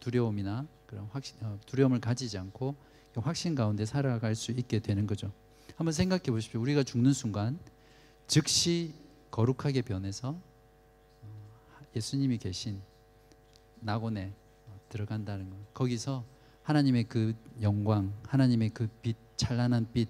두려움이나 0.00 0.66
그런 0.86 1.04
확신, 1.06 1.36
어, 1.42 1.58
두려움을 1.66 2.00
가지지 2.00 2.38
않고 2.38 2.74
확신 3.16 3.54
가운데 3.54 3.84
살아갈 3.84 4.34
수 4.34 4.52
있게 4.52 4.78
되는 4.78 5.06
거죠. 5.06 5.32
한번 5.76 5.92
생각해 5.92 6.24
보십시오. 6.24 6.60
우리가 6.60 6.82
죽는 6.82 7.12
순간 7.12 7.58
즉시 8.26 8.94
거룩하게 9.30 9.82
변해서 9.82 10.40
어, 11.22 11.50
예수님이 11.96 12.38
계신 12.38 12.80
낙원에 13.80 14.32
어, 14.66 14.80
들어간다는 14.88 15.50
것. 15.50 15.74
거기서 15.74 16.24
하나님의 16.68 17.04
그 17.04 17.34
영광, 17.62 18.12
하나님의 18.26 18.68
그 18.74 18.88
빛, 19.00 19.16
찬란한 19.38 19.86
빛, 19.90 20.06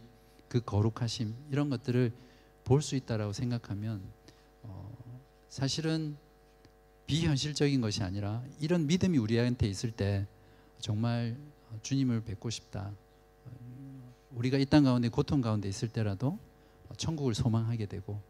그 0.49 0.61
거룩하심 0.61 1.33
이런 1.53 1.71
것들을 1.71 2.13
볼 2.65 2.83
수 2.83 2.97
있다라고 2.97 3.33
생각하면 3.33 4.03
어, 4.65 4.93
사실은 5.49 6.17
비현실적인 7.07 7.81
것이 7.81 8.03
아니라 8.03 8.43
이런 8.59 8.89
믿음이 8.89 9.19
우리한테 9.19 9.69
있을 9.69 9.93
때 9.93 10.27
정말 10.81 11.37
주님을 11.83 12.25
뵙고 12.25 12.51
싶다. 12.51 12.91
어, 13.47 14.13
우리가 14.33 14.59
이 14.59 14.65
땅 14.65 14.83
가운데 14.83 15.09
고통 15.11 15.41
가운데 15.41 15.69
있을 15.69 15.87
때라도 15.89 16.41
천국을 16.97 17.37
소망하게 17.37 17.87
되고 17.87 18.21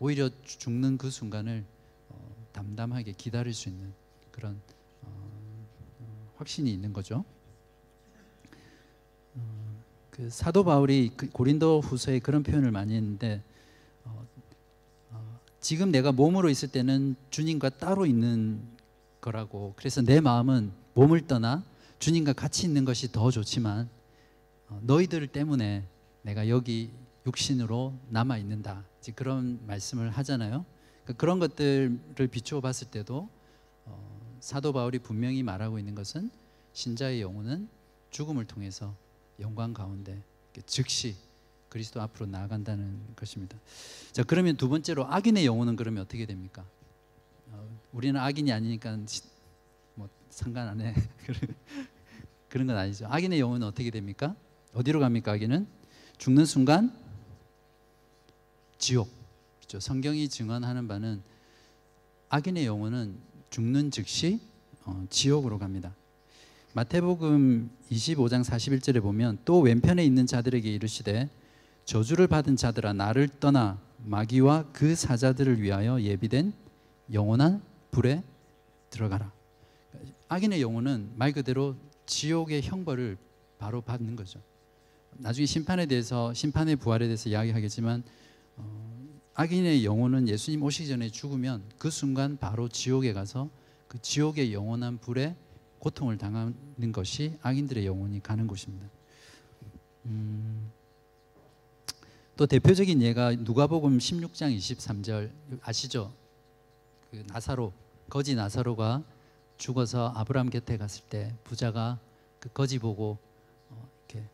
오히려 0.00 0.28
죽는 0.42 0.98
그 0.98 1.08
순간을 1.10 1.64
어, 2.08 2.46
담담하게 2.52 3.12
기다릴 3.12 3.54
수 3.54 3.68
있는 3.68 3.94
그런 4.32 4.60
어, 5.02 5.68
어, 6.00 6.32
확신이 6.34 6.72
있는 6.72 6.92
거죠. 6.92 7.24
어, 10.16 10.22
그 10.22 10.30
사도 10.30 10.64
바울이 10.64 11.10
그 11.16 11.28
고린도 11.30 11.80
후서에 11.80 12.18
그런 12.20 12.42
표현을 12.42 12.70
많이 12.70 12.94
했는데 12.94 13.42
어, 14.04 14.26
어, 15.10 15.38
지금 15.60 15.90
내가 15.90 16.12
몸으로 16.12 16.48
있을 16.48 16.68
때는 16.68 17.16
주님과 17.30 17.70
따로 17.70 18.06
있는 18.06 18.60
거라고 19.20 19.74
그래서 19.76 20.02
내 20.02 20.20
마음은 20.20 20.72
몸을 20.94 21.26
떠나 21.26 21.62
주님과 21.98 22.32
같이 22.32 22.66
있는 22.66 22.84
것이 22.84 23.12
더 23.12 23.30
좋지만 23.30 23.88
어, 24.68 24.80
너희들 24.82 25.26
때문에 25.28 25.86
내가 26.22 26.48
여기 26.48 26.90
육신으로 27.26 27.94
남아 28.08 28.38
있는다. 28.38 28.84
그런 29.14 29.60
말씀을 29.66 30.10
하잖아요. 30.10 30.64
그러니까 31.04 31.20
그런 31.20 31.38
것들을 31.38 32.28
비추어 32.30 32.60
봤을 32.60 32.88
때도 32.88 33.28
어, 33.84 34.36
사도 34.40 34.72
바울이 34.72 34.98
분명히 34.98 35.44
말하고 35.44 35.78
있는 35.78 35.94
것은 35.94 36.30
신자의 36.72 37.20
영혼은 37.20 37.68
죽음을 38.10 38.44
통해서 38.46 38.96
영광 39.40 39.72
가운데 39.74 40.22
즉시 40.66 41.14
그리스도 41.68 42.00
앞으로 42.00 42.26
나아간다는 42.26 42.98
것입니다. 43.16 43.58
자 44.12 44.22
그러면 44.22 44.56
두 44.56 44.68
번째로 44.68 45.06
악인의 45.06 45.44
영혼은 45.44 45.76
그러면 45.76 46.02
어떻게 46.04 46.24
됩니까? 46.24 46.64
어, 47.50 47.68
우리는 47.92 48.18
악인이 48.18 48.50
아니니까 48.52 48.98
시- 49.06 49.22
뭐 49.94 50.08
상관 50.30 50.68
안 50.68 50.80
해. 50.80 50.94
그런 52.48 52.66
건 52.66 52.76
아니죠. 52.76 53.06
악인의 53.08 53.40
영혼은 53.40 53.66
어떻게 53.66 53.90
됩니까? 53.90 54.34
어디로 54.72 55.00
갑니까? 55.00 55.32
악인은 55.32 55.66
죽는 56.18 56.46
순간 56.46 56.96
지옥. 58.78 59.10
그렇죠. 59.58 59.80
성경이 59.80 60.28
증언하는 60.28 60.88
바는 60.88 61.22
악인의 62.28 62.66
영혼은 62.66 63.18
죽는 63.50 63.90
즉시 63.90 64.40
어, 64.84 65.04
지옥으로 65.10 65.58
갑니다. 65.58 65.94
마태복음 66.76 67.70
25장 67.90 68.44
41절에 68.44 69.00
보면 69.00 69.38
또 69.46 69.60
왼편에 69.60 70.04
있는 70.04 70.26
자들에게 70.26 70.70
이르시되 70.70 71.30
저주를 71.86 72.26
받은 72.26 72.56
자들아 72.56 72.92
나를 72.92 73.28
떠나 73.40 73.80
마귀와 74.04 74.72
그 74.74 74.94
사자들을 74.94 75.62
위하여 75.62 75.98
예비된 75.98 76.52
영원한 77.14 77.62
불에 77.90 78.22
들어가라. 78.90 79.32
악인의 80.28 80.60
영혼은 80.60 81.12
말 81.14 81.32
그대로 81.32 81.76
지옥의 82.04 82.60
형벌을 82.60 83.16
바로 83.56 83.80
받는 83.80 84.14
거죠. 84.14 84.42
나중에 85.12 85.46
심판에 85.46 85.86
대해서 85.86 86.34
심판의 86.34 86.76
부활에 86.76 87.06
대해서 87.06 87.30
이야기하겠지만 87.30 88.02
어, 88.56 89.08
악인의 89.32 89.82
영혼은 89.86 90.28
예수님 90.28 90.62
오시기 90.62 90.90
전에 90.90 91.08
죽으면 91.08 91.62
그 91.78 91.88
순간 91.88 92.36
바로 92.36 92.68
지옥에 92.68 93.14
가서 93.14 93.48
그 93.88 93.98
지옥의 94.02 94.52
영원한 94.52 94.98
불에 94.98 95.36
고통을 95.86 96.18
당하는 96.18 96.90
것이 96.90 97.38
악인들의 97.42 97.86
영혼이 97.86 98.20
가는 98.20 98.48
곳입니다. 98.48 98.88
음, 100.06 100.72
또 102.36 102.44
대표적인 102.44 103.00
예가 103.02 103.36
누가복음 103.36 103.98
16장 103.98 104.56
23절 104.56 105.30
아시죠? 105.62 106.12
그 107.08 107.22
나사로 107.28 107.72
거지 108.10 108.34
나사로가 108.34 109.04
죽어서 109.58 110.08
아브라함 110.16 110.50
곁에 110.50 110.76
갔을 110.76 111.04
때 111.08 111.32
부자가 111.44 112.00
그 112.40 112.48
거지 112.48 112.80
보고 112.80 113.18
어, 113.70 113.88
이렇게 114.08 114.28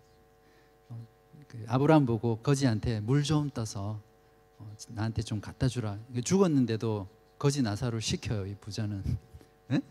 어, 0.88 1.06
그 1.48 1.62
아브라함 1.68 2.06
보고 2.06 2.36
거지한테 2.36 3.00
물 3.00 3.24
좀 3.24 3.50
떠서 3.50 4.00
어, 4.58 4.74
나한테 4.88 5.20
좀 5.20 5.38
갖다 5.42 5.68
주라. 5.68 5.98
죽었는데도 6.24 7.06
거지 7.38 7.60
나사로 7.60 8.00
시켜요 8.00 8.46
이 8.46 8.54
부자는. 8.54 9.04
예? 9.72 9.82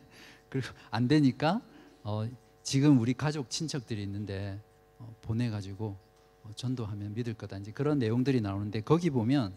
그리고 0.51 0.67
안 0.91 1.07
되니까 1.07 1.61
어, 2.03 2.27
지금 2.61 2.99
우리 2.99 3.13
가족 3.13 3.49
친척들이 3.49 4.03
있는데 4.03 4.59
어, 4.99 5.15
보내가지고 5.21 5.97
어, 6.43 6.49
전도하면 6.55 7.13
믿을 7.15 7.33
거다. 7.33 7.57
이제 7.57 7.71
그런 7.71 7.97
내용들이 7.97 8.41
나오는데 8.41 8.81
거기 8.81 9.09
보면 9.09 9.53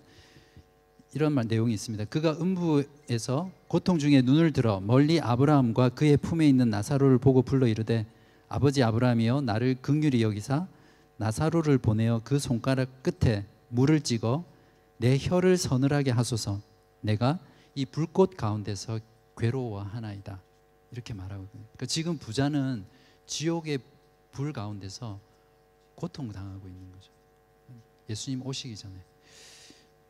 이런 1.15 1.33
말 1.33 1.47
내용이 1.47 1.75
있습니다. 1.75 2.07
그가 2.07 2.33
음부에서 2.41 3.51
고통 3.69 3.99
중에 3.99 4.23
눈을 4.23 4.53
들어 4.53 4.81
멀리 4.81 5.21
아브라함과 5.21 5.91
그의 5.91 6.17
품에 6.17 6.49
있는 6.49 6.71
나사로를 6.71 7.19
보고 7.19 7.43
불러 7.43 7.67
이르되 7.67 8.07
아버지 8.49 8.83
아브라함이여 8.83 9.43
나를 9.43 9.77
긍휼히 9.81 10.23
여기사 10.23 10.69
나사로를 11.17 11.79
보내어 11.79 12.21
그 12.23 12.39
손가락 12.39 13.03
끝에 13.03 13.47
물을 13.69 14.01
찍어 14.01 14.45
내 14.99 15.19
혀를 15.19 15.57
서늘하게 15.57 16.13
하소서 16.13 16.61
내가 17.01 17.41
이 17.75 17.85
불꽃 17.85 18.37
가운데서 18.37 19.01
괴로워하나이다 19.37 20.41
이렇게 20.95 21.13
말하거든요. 21.13 21.49
그러니까 21.51 21.87
지금 21.87 22.19
부자는 22.19 22.85
지옥의 23.27 23.81
불 24.31 24.53
가운데서 24.53 25.19
고통 25.97 26.31
당하고 26.31 26.69
있는 26.69 26.93
거죠. 26.93 27.11
예수님 28.09 28.47
오시기 28.47 28.77
전에. 28.77 28.95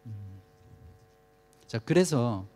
음. 0.06 0.12
자 1.66 1.78
그래서 1.78 2.46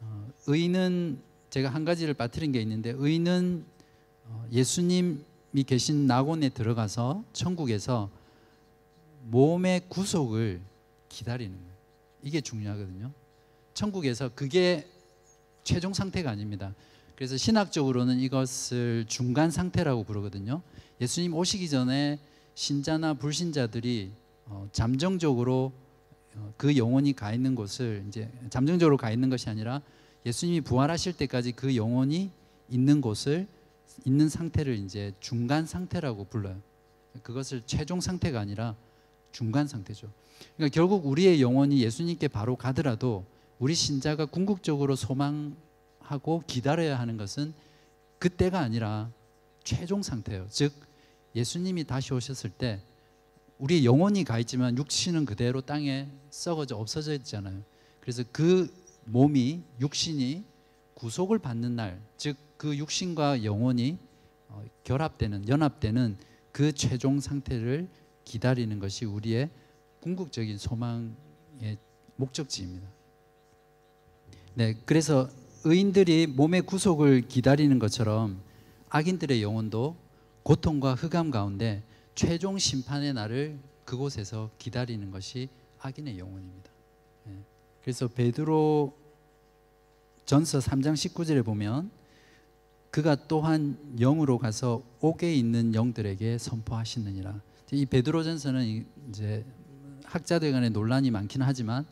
어, 0.00 0.32
의는 0.46 1.20
제가 1.50 1.68
한 1.68 1.84
가지를 1.84 2.14
빠뜨린 2.14 2.52
게 2.52 2.60
있는데 2.62 2.94
의는 2.96 3.66
어, 4.24 4.46
예수님이 4.50 5.64
계신 5.66 6.06
낙원에 6.06 6.48
들어가서 6.48 7.22
천국에서 7.34 8.10
몸의 9.24 9.88
구속을 9.90 10.62
기다리는 11.10 11.54
거예요. 11.54 11.74
이게 12.22 12.40
중요하거든요. 12.40 13.12
천국에서 13.74 14.30
그게 14.34 14.88
최종 15.64 15.92
상태가 15.92 16.30
아닙니다. 16.30 16.74
그래서 17.16 17.36
신학적으로는 17.36 18.18
이것을 18.20 19.04
중간 19.06 19.50
상태라고 19.50 20.04
부르거든요. 20.04 20.62
예수님 21.00 21.34
오시기 21.34 21.68
전에 21.68 22.18
신자나 22.54 23.14
불신자들이 23.14 24.12
어, 24.46 24.68
잠정적으로 24.72 25.72
어, 26.34 26.52
그 26.56 26.76
영혼이 26.76 27.12
가 27.14 27.32
있는 27.32 27.54
곳을 27.54 28.04
이제 28.08 28.30
잠정적으로 28.50 28.96
가 28.96 29.10
있는 29.10 29.30
것이 29.30 29.48
아니라 29.48 29.80
예수님이 30.26 30.60
부활하실 30.62 31.14
때까지 31.14 31.52
그 31.52 31.76
영혼이 31.76 32.30
있는 32.68 33.00
곳을 33.00 33.46
있는 34.04 34.28
상태를 34.28 34.74
이제 34.76 35.12
중간 35.20 35.66
상태라고 35.66 36.24
불러요. 36.24 36.60
그것을 37.22 37.62
최종 37.66 38.00
상태가 38.00 38.40
아니라 38.40 38.74
중간 39.30 39.68
상태죠. 39.68 40.10
그러니까 40.56 40.74
결국 40.74 41.06
우리의 41.06 41.40
영혼이 41.40 41.80
예수님께 41.80 42.28
바로 42.28 42.56
가더라도 42.56 43.24
우리 43.60 43.74
신자가 43.74 44.26
궁극적으로 44.26 44.96
소망 44.96 45.56
하고 46.04 46.42
기다려야 46.46 46.98
하는 46.98 47.16
것은 47.16 47.54
그때가 48.18 48.60
아니라 48.60 49.10
최종 49.64 50.02
상태예요. 50.02 50.46
즉 50.50 50.72
예수님이 51.34 51.84
다시 51.84 52.14
오셨을 52.14 52.50
때 52.50 52.80
우리 53.58 53.84
영혼이 53.84 54.24
가 54.24 54.38
있지만 54.38 54.76
육신은 54.76 55.24
그대로 55.24 55.60
땅에 55.60 56.08
썩어져 56.30 56.76
없어져 56.76 57.14
있잖아요. 57.14 57.62
그래서 58.00 58.22
그 58.32 58.72
몸이 59.04 59.62
육신이 59.80 60.44
구속을 60.94 61.38
받는 61.38 61.76
날, 61.76 62.00
즉 62.16 62.44
그 62.56 62.76
육신과 62.78 63.44
영혼이 63.44 63.98
어, 64.48 64.64
결합되는 64.84 65.48
연합되는 65.48 66.16
그 66.50 66.72
최종 66.72 67.20
상태를 67.20 67.88
기다리는 68.24 68.78
것이 68.78 69.04
우리의 69.04 69.50
궁극적인 70.00 70.56
소망의 70.56 71.76
목적지입니다. 72.16 72.88
네, 74.54 74.74
그래서 74.86 75.28
의인들이 75.66 76.26
몸의 76.26 76.62
구속을 76.62 77.22
기다리는 77.22 77.78
것처럼 77.78 78.38
악인들의 78.90 79.42
영혼도 79.42 79.96
고통과 80.42 80.94
흑암 80.94 81.30
가운데 81.30 81.82
최종 82.14 82.58
심판의 82.58 83.14
날을 83.14 83.58
그곳에서 83.86 84.50
기다리는 84.58 85.10
것이 85.10 85.48
악인의 85.80 86.18
영혼입니다. 86.18 86.70
네. 87.24 87.32
그래서 87.82 88.08
베드로 88.08 88.94
전서 90.26 90.58
3장 90.58 90.92
19절에 90.92 91.42
보면 91.44 91.90
그가 92.90 93.16
또한 93.26 93.78
영으로 93.98 94.38
가서 94.38 94.82
옥에 95.00 95.34
있는 95.34 95.74
영들에게 95.74 96.36
선포하시느니라. 96.38 97.40
이 97.72 97.86
베드로 97.86 98.22
전서는 98.22 98.86
이제 99.08 99.44
학자들 100.04 100.52
간에 100.52 100.68
논란이 100.68 101.10
많긴 101.10 101.40
하지만 101.42 101.86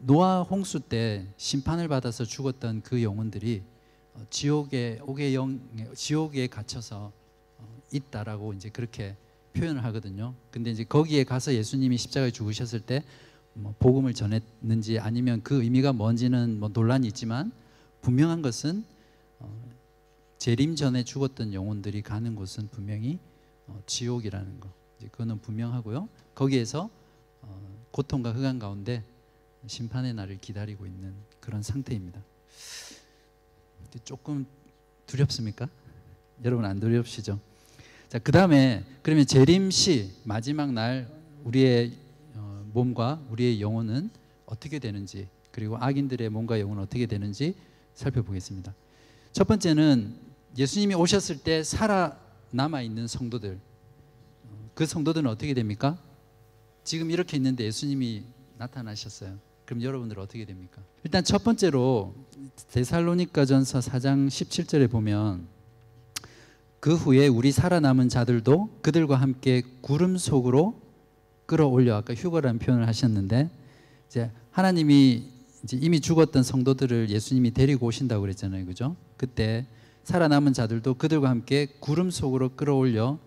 노아 0.00 0.42
홍수 0.42 0.80
때 0.80 1.26
심판을 1.36 1.88
받아서 1.88 2.24
죽었던 2.24 2.82
그 2.82 3.02
영혼들이 3.02 3.62
지옥에 4.30 5.00
옥의 5.02 5.34
영 5.34 5.60
지옥에 5.94 6.46
갇혀서 6.46 7.12
있다라고 7.92 8.52
이제 8.54 8.68
그렇게 8.68 9.16
표현을 9.52 9.84
하거든요. 9.84 10.34
근데 10.50 10.70
이제 10.70 10.84
거기에 10.84 11.24
가서 11.24 11.54
예수님이 11.54 11.96
십자가에 11.96 12.30
죽으셨을 12.30 12.80
때 12.80 13.02
뭐 13.54 13.74
복음을 13.78 14.14
전했는지 14.14 14.98
아니면 14.98 15.42
그 15.42 15.62
의미가 15.62 15.92
뭔지는 15.92 16.60
뭐 16.60 16.68
논란이 16.72 17.06
있지만 17.08 17.52
분명한 18.00 18.42
것은 18.42 18.84
어, 19.38 19.70
재림 20.38 20.76
전에 20.76 21.04
죽었던 21.04 21.52
영혼들이 21.52 22.02
가는 22.02 22.34
곳은 22.34 22.68
분명히 22.68 23.18
어, 23.66 23.80
지옥이라는 23.86 24.60
거. 24.60 24.72
이제 24.98 25.08
그거는 25.08 25.40
분명하고요. 25.40 26.08
거기에서 26.34 26.90
어, 27.42 27.84
고통과 27.90 28.32
흑암 28.32 28.58
가운데 28.58 29.04
심판의 29.66 30.14
날을 30.14 30.38
기다리고 30.38 30.86
있는 30.86 31.14
그런 31.40 31.62
상태입니다. 31.62 32.22
조금 34.04 34.46
두렵습니까? 35.06 35.68
여러분 36.44 36.64
안 36.64 36.80
두렵시죠? 36.80 37.38
자, 38.08 38.18
그 38.18 38.32
다음에 38.32 38.84
그러면 39.02 39.26
재림 39.26 39.70
시 39.70 40.12
마지막 40.24 40.72
날 40.72 41.08
우리의 41.44 41.92
어, 42.34 42.64
몸과 42.72 43.22
우리의 43.30 43.60
영혼은 43.60 44.10
어떻게 44.46 44.78
되는지 44.78 45.28
그리고 45.50 45.76
악인들의 45.78 46.28
몸과 46.30 46.60
영혼은 46.60 46.82
어떻게 46.82 47.06
되는지 47.06 47.54
살펴보겠습니다. 47.94 48.74
첫 49.32 49.46
번째는 49.46 50.14
예수님이 50.56 50.94
오셨을 50.94 51.38
때 51.38 51.62
살아남아 51.62 52.82
있는 52.82 53.06
성도들 53.06 53.60
그 54.74 54.86
성도들은 54.86 55.28
어떻게 55.28 55.54
됩니까? 55.54 55.98
지금 56.84 57.10
이렇게 57.10 57.36
있는데 57.36 57.64
예수님이 57.64 58.24
나타나셨어요. 58.56 59.49
그럼 59.70 59.84
여러분들 59.84 60.18
어떻게 60.18 60.44
됩니까? 60.44 60.82
일단 61.04 61.22
첫 61.22 61.44
번째로 61.44 62.12
데살로니가전서 62.72 63.78
4장 63.78 64.26
17절에 64.26 64.90
보면 64.90 65.46
그 66.80 66.96
후에 66.96 67.28
우리 67.28 67.52
살아남은 67.52 68.08
자들도 68.08 68.78
그들과 68.82 69.14
함께 69.14 69.62
구름 69.80 70.18
속으로 70.18 70.74
끌어올려 71.46 71.94
아까 71.94 72.14
휴거라는 72.14 72.58
표현을 72.58 72.88
하셨는데 72.88 73.48
이제 74.08 74.32
하나님이 74.50 75.28
이제 75.62 75.78
이미 75.80 76.00
죽었던 76.00 76.42
성도들을 76.42 77.08
예수님이 77.08 77.52
데리고 77.52 77.86
오신다고 77.86 78.22
그랬잖아요. 78.22 78.66
그죠? 78.66 78.96
그때 79.16 79.66
살아남은 80.02 80.52
자들도 80.52 80.94
그들과 80.94 81.30
함께 81.30 81.68
구름 81.78 82.10
속으로 82.10 82.56
끌어올려 82.56 83.20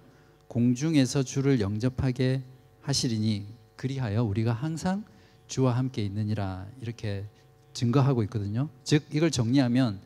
공중에서 0.49 1.23
주를 1.23 1.61
영접하게 1.61 2.41
하시리니 2.81 3.45
그리하여 3.77 4.25
우리가 4.25 4.51
항상 4.51 5.05
주와 5.47 5.77
함께 5.77 6.03
있느니라 6.03 6.67
이렇게 6.81 7.25
증거하고 7.73 8.23
있거든요. 8.23 8.69
즉 8.83 9.03
이걸 9.11 9.31
정리하면 9.31 9.99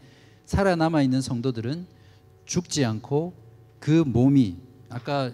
살아남아 0.45 1.01
있는 1.01 1.21
성도들은 1.21 1.85
죽지 2.45 2.85
않고 2.85 3.33
그 3.79 4.03
몸이 4.05 4.57
아까 4.89 5.31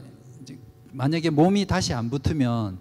만약에 0.91 1.29
몸이 1.29 1.65
다시 1.65 1.93
안 1.93 2.09
붙으면 2.09 2.79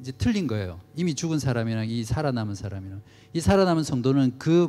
이제 0.00 0.12
틀린 0.12 0.46
거예요. 0.46 0.80
이미 0.96 1.14
죽은 1.14 1.38
사람이랑 1.38 1.88
이 1.88 2.04
살아남은 2.04 2.54
사람이랑 2.54 3.02
이 3.32 3.40
살아남은 3.40 3.82
성도는 3.82 4.38
그 4.38 4.68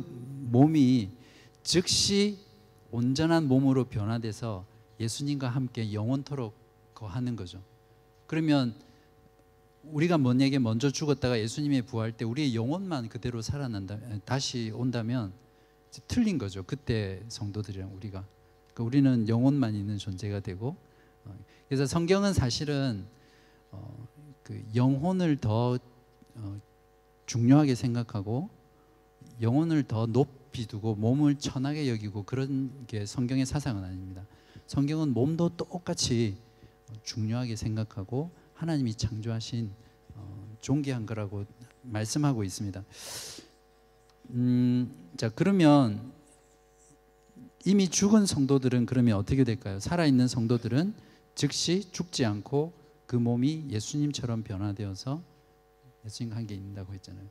몸이 0.50 1.10
즉시 1.62 2.38
온전한 2.90 3.48
몸으로 3.48 3.84
변화돼서 3.84 4.66
예수님과 5.00 5.48
함께 5.48 5.92
영원토록 5.92 6.54
거하는 6.94 7.36
거죠. 7.36 7.62
그러면 8.26 8.74
우리가 9.84 10.18
만약에 10.18 10.58
먼저 10.58 10.90
죽었다가 10.90 11.38
예수님의 11.40 11.82
부활 11.82 12.12
때 12.12 12.24
우리의 12.24 12.54
영혼만 12.54 13.08
그대로 13.08 13.42
살아난다 13.42 13.98
다시 14.24 14.70
온다면 14.74 15.32
틀린 16.06 16.38
거죠. 16.38 16.62
그때 16.62 17.22
성도들이랑 17.28 17.94
우리가 17.94 18.24
그러니까 18.72 18.84
우리는 18.84 19.28
영혼만 19.28 19.74
있는 19.74 19.98
존재가 19.98 20.40
되고 20.40 20.76
어, 21.24 21.36
그래서 21.68 21.86
성경은 21.86 22.32
사실은 22.32 23.06
어, 23.70 24.08
그 24.42 24.64
영혼을 24.74 25.36
더 25.36 25.78
어, 26.34 26.60
중요하게 27.26 27.74
생각하고 27.74 28.48
영혼을 29.40 29.82
더 29.82 30.06
높이 30.06 30.66
두고 30.66 30.94
몸을 30.94 31.36
천하게 31.36 31.90
여기고 31.90 32.22
그런 32.24 32.86
게 32.86 33.04
성경의 33.04 33.46
사상은 33.46 33.84
아닙니다. 33.84 34.24
성경은 34.66 35.12
몸도 35.12 35.50
똑같이 35.50 36.38
중요하게 37.02 37.56
생각하고 37.56 38.30
하나님이 38.62 38.94
창조하신 38.94 39.72
어, 40.14 40.56
존귀한 40.60 41.04
거라고 41.04 41.44
말씀하고 41.82 42.44
있습니다. 42.44 42.84
음, 44.30 45.10
자 45.16 45.28
그러면 45.30 46.12
이미 47.64 47.88
죽은 47.88 48.24
성도들은 48.24 48.86
그러면 48.86 49.16
어떻게 49.16 49.42
될까요? 49.42 49.80
살아 49.80 50.06
있는 50.06 50.28
성도들은 50.28 50.94
즉시 51.34 51.90
죽지 51.90 52.24
않고 52.24 52.72
그 53.06 53.16
몸이 53.16 53.66
예수님처럼 53.68 54.44
변화되어서 54.44 55.20
예수님과 56.04 56.36
함께 56.36 56.54
있는다고 56.54 56.94
했잖아요. 56.94 57.26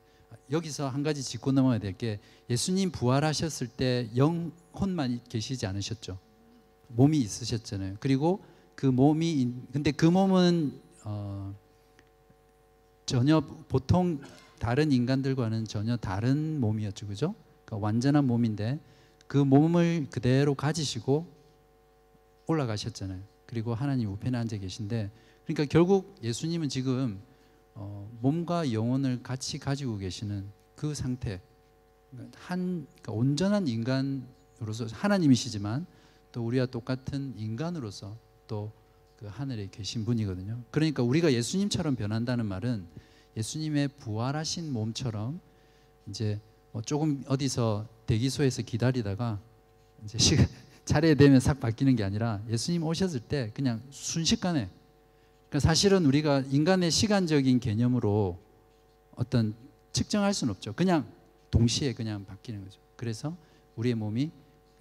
여기서 0.50 0.90
한 0.90 1.02
가지 1.02 1.22
짚고 1.22 1.52
넘어야 1.52 1.78
될 1.78 1.94
게 1.94 2.20
예수님 2.50 2.90
부활하셨을 2.90 3.68
때 3.68 4.10
영혼만 4.14 5.20
계시지 5.30 5.64
않으셨죠. 5.64 6.18
몸이 6.88 7.18
있으셨잖아요. 7.20 7.96
그리고 8.00 8.44
그 8.74 8.84
몸이 8.84 9.50
근데 9.72 9.92
그 9.92 10.04
몸은 10.04 10.91
어, 11.04 11.54
전혀 13.06 13.40
보통 13.40 14.20
다른 14.58 14.92
인간들과는 14.92 15.64
전혀 15.66 15.96
다른 15.96 16.60
몸이었죠, 16.60 17.06
그죠? 17.06 17.34
그러니까 17.64 17.84
완전한 17.84 18.26
몸인데 18.26 18.78
그 19.26 19.36
몸을 19.36 20.06
그대로 20.10 20.54
가지시고 20.54 21.26
올라가셨잖아요. 22.46 23.20
그리고 23.46 23.74
하나님 23.74 24.10
우편에 24.10 24.36
앉아 24.38 24.56
계신데 24.58 25.10
그러니까 25.44 25.64
결국 25.70 26.14
예수님은 26.22 26.68
지금 26.68 27.20
어, 27.74 28.08
몸과 28.20 28.72
영혼을 28.72 29.22
같이 29.22 29.58
가지고 29.58 29.96
계시는 29.98 30.46
그 30.76 30.94
상태 30.94 31.40
한 32.34 32.86
그러니까 33.02 33.12
온전한 33.12 33.66
인간으로서 33.66 34.86
하나님이시지만 34.92 35.86
또 36.30 36.46
우리와 36.46 36.66
똑같은 36.66 37.34
인간으로서 37.36 38.16
또 38.46 38.72
그 39.22 39.28
하늘에 39.28 39.68
계신 39.70 40.04
분이거든요. 40.04 40.60
그러니까 40.72 41.04
우리가 41.04 41.32
예수님처럼 41.32 41.94
변한다는 41.94 42.44
말은 42.44 42.84
예수님의 43.36 43.90
부활하신 44.00 44.72
몸처럼 44.72 45.40
이제 46.08 46.40
뭐 46.72 46.82
조금 46.82 47.22
어디서 47.28 47.86
대기소에서 48.06 48.62
기다리다가 48.62 49.40
이제 50.04 50.18
시간 50.18 50.48
차례 50.84 51.14
되면 51.14 51.38
싹 51.38 51.60
바뀌는 51.60 51.94
게 51.94 52.02
아니라 52.02 52.42
예수님 52.50 52.82
오셨을 52.82 53.20
때 53.20 53.52
그냥 53.54 53.80
순식간에 53.90 54.68
그러니까 55.48 55.60
사실은 55.60 56.04
우리가 56.04 56.40
인간의 56.50 56.90
시간적인 56.90 57.60
개념으로 57.60 58.40
어떤 59.14 59.54
측정할 59.92 60.34
수는 60.34 60.52
없죠. 60.52 60.72
그냥 60.72 61.06
동시에 61.52 61.94
그냥 61.94 62.24
바뀌는 62.24 62.64
거죠. 62.64 62.80
그래서 62.96 63.36
우리의 63.76 63.94
몸이 63.94 64.32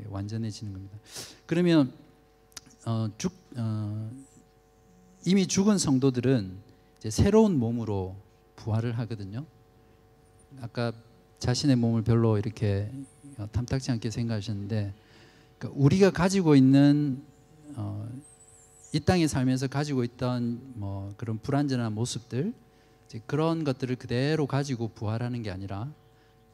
완전해지는 0.09 0.73
겁니다. 0.73 0.97
그러면 1.45 1.93
어, 2.85 3.07
죽, 3.19 3.31
어, 3.55 4.09
이미 5.25 5.45
죽은 5.45 5.77
성도들은 5.77 6.57
새로운 7.09 7.57
몸으로 7.57 8.15
부활을 8.55 8.97
하거든요. 8.99 9.45
아까 10.59 10.91
자신의 11.39 11.75
몸을 11.75 12.03
별로 12.03 12.37
이렇게 12.37 12.91
어, 13.37 13.47
탐탁지 13.51 13.91
않게 13.91 14.09
생각하셨는데 14.09 14.93
그러니까 15.57 15.81
우리가 15.81 16.11
가지고 16.11 16.55
있는 16.55 17.23
어, 17.75 18.07
이 18.93 18.99
땅에 18.99 19.27
살면서 19.27 19.67
가지고 19.67 20.03
있던 20.03 20.73
뭐 20.75 21.13
그런 21.17 21.39
불완전한 21.39 21.93
모습들 21.93 22.53
그런 23.25 23.63
것들을 23.63 23.95
그대로 23.95 24.47
가지고 24.47 24.89
부활하는 24.89 25.43
게 25.43 25.51
아니라 25.51 25.91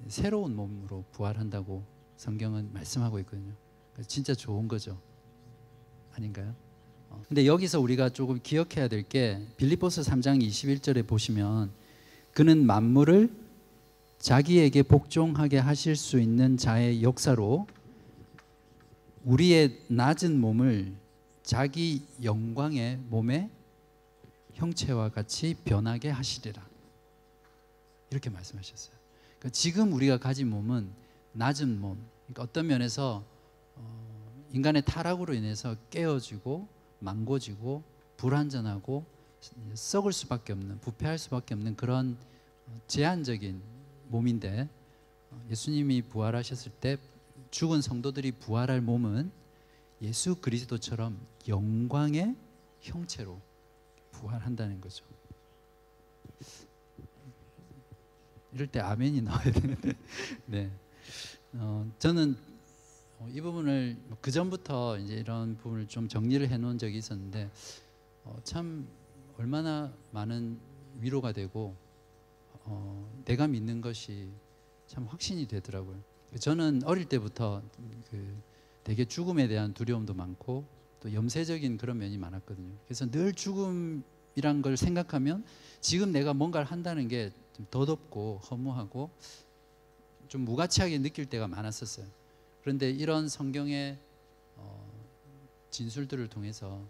새로운 0.07 0.55
몸으로 0.55 1.03
부활한다고 1.11 1.83
성경은 2.17 2.73
말씀하고 2.73 3.19
있거든요. 3.19 3.53
진짜 4.07 4.33
좋은 4.33 4.67
거죠. 4.67 4.99
아닌가요? 6.13 6.55
어. 7.09 7.23
근데 7.27 7.45
여기서 7.45 7.79
우리가 7.79 8.09
조금 8.09 8.39
기억해야 8.41 8.87
될 8.87 9.03
게 9.03 9.41
빌립보서 9.57 10.01
3장 10.01 10.41
21절에 10.41 11.05
보시면 11.07 11.71
그는 12.33 12.65
만물을 12.65 13.29
자기에게 14.19 14.83
복종하게 14.83 15.57
하실 15.59 15.95
수 15.95 16.19
있는 16.19 16.57
자의 16.57 17.03
역사로 17.03 17.67
우리의 19.23 19.79
낮은 19.87 20.39
몸을 20.39 20.93
자기 21.43 22.05
영광의 22.23 22.97
몸의 23.09 23.49
형체와 24.53 25.09
같이 25.09 25.55
변하게 25.65 26.09
하시리라. 26.09 26.65
이렇게 28.09 28.29
말씀하셨어요. 28.29 28.95
그러니까 29.37 29.49
지금 29.49 29.93
우리가 29.93 30.17
가진 30.17 30.49
몸은 30.49 30.89
낮은 31.33 31.79
몸. 31.79 31.97
그러니까 32.25 32.43
어떤 32.43 32.67
면에서 32.67 33.23
어, 33.75 34.45
인간의 34.51 34.83
타락으로 34.85 35.33
인해서 35.33 35.75
깨어지고 35.89 36.67
망고지고 36.99 37.83
불완전하고 38.17 39.05
썩을 39.73 40.13
수밖에 40.13 40.53
없는 40.53 40.79
부패할 40.79 41.17
수밖에 41.17 41.53
없는 41.53 41.75
그런 41.75 42.17
제한적인 42.87 43.61
몸인데 44.07 44.67
어, 45.31 45.45
예수님이 45.49 46.01
부활하셨을 46.03 46.71
때 46.79 46.97
죽은 47.51 47.81
성도들이 47.81 48.31
부활할 48.33 48.81
몸은 48.81 49.31
예수 50.01 50.35
그리스도처럼 50.35 51.17
영광의 51.47 52.35
형체로 52.81 53.39
부활한다는 54.11 54.81
거죠. 54.81 55.05
이럴 58.53 58.67
때 58.67 58.79
아멘이 58.79 59.21
나와야 59.21 59.51
되는데, 59.51 59.93
네. 60.45 60.71
어, 61.53 61.89
저는 61.99 62.37
이 63.29 63.41
부분을 63.41 63.97
그 64.21 64.31
전부터 64.31 64.99
이제 64.99 65.15
이런 65.15 65.57
부분을 65.57 65.87
좀 65.87 66.07
정리를 66.07 66.47
해놓은 66.47 66.77
적이 66.77 66.97
있었는데, 66.97 67.49
어, 68.23 68.37
참 68.43 68.87
얼마나 69.37 69.91
많은 70.11 70.59
위로가 70.99 71.31
되고, 71.31 71.75
어, 72.63 73.21
내가 73.25 73.47
믿는 73.47 73.81
것이 73.81 74.29
참 74.87 75.05
확신이 75.05 75.47
되더라고요. 75.47 75.97
저는 76.39 76.81
어릴 76.85 77.05
때부터 77.05 77.61
그 78.09 78.37
되게 78.83 79.05
죽음에 79.05 79.47
대한 79.47 79.73
두려움도 79.73 80.13
많고 80.13 80.65
또 80.99 81.13
염세적인 81.13 81.77
그런 81.77 81.97
면이 81.97 82.17
많았거든요. 82.17 82.73
그래서 82.85 83.09
늘 83.09 83.33
죽음이란 83.33 84.61
걸 84.61 84.77
생각하면 84.77 85.43
지금 85.81 86.11
내가 86.11 86.33
뭔가를 86.33 86.65
한다는 86.67 87.07
게 87.07 87.31
좀 87.57 87.65
더덥고 87.71 88.39
허무하고 88.49 89.09
좀 90.27 90.41
무가치하게 90.41 90.99
느낄 90.99 91.25
때가 91.25 91.47
많았었어요. 91.47 92.05
그런데 92.61 92.89
이런 92.89 93.29
성경의 93.29 93.97
어, 94.55 94.91
진술들을 95.69 96.27
통해서 96.27 96.81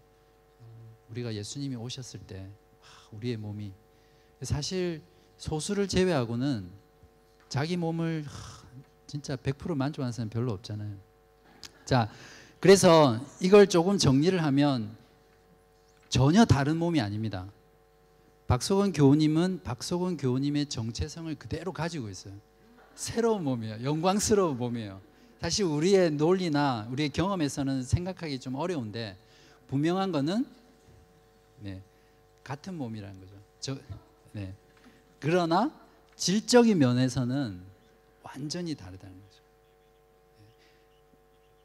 어, 0.60 0.96
우리가 1.10 1.34
예수님이 1.34 1.76
오셨을 1.76 2.20
때 2.20 2.48
우리의 3.12 3.36
몸이 3.36 3.72
사실 4.42 5.02
소수를 5.36 5.88
제외하고는 5.88 6.70
자기 7.48 7.76
몸을 7.76 8.24
진짜 9.06 9.36
100% 9.36 9.74
만족하는 9.74 10.12
사람 10.12 10.28
별로 10.28 10.52
없잖아요. 10.52 10.94
자, 11.84 12.10
그래서 12.60 13.18
이걸 13.40 13.66
조금 13.66 13.96
정리를 13.96 14.42
하면 14.42 14.94
전혀 16.08 16.44
다른 16.44 16.76
몸이 16.76 17.00
아닙니다. 17.00 17.50
박석원 18.46 18.92
교우님은 18.92 19.62
박석원 19.62 20.16
교우님의 20.16 20.66
정체성을 20.66 21.34
그대로 21.36 21.72
가지고 21.72 22.08
있어요. 22.08 22.34
새로운 22.94 23.44
몸이에요. 23.44 23.84
영광스러운 23.84 24.58
몸이에요. 24.58 25.00
사실 25.40 25.64
우리의 25.64 26.12
논리나 26.12 26.88
우리의 26.90 27.10
경험에서는 27.10 27.82
생각하기 27.82 28.40
좀 28.40 28.56
어려운데 28.56 29.16
분명한 29.68 30.12
거는 30.12 30.46
네, 31.60 31.82
같은 32.42 32.74
몸이라는 32.76 33.20
거죠. 33.20 33.32
저, 33.60 33.76
네. 34.32 34.54
그러나 35.20 35.72
질적인 36.16 36.78
면에서는 36.78 37.60
완전히 38.22 38.74
다르다는 38.74 39.14
거죠. 39.14 39.42
네. 40.38 40.44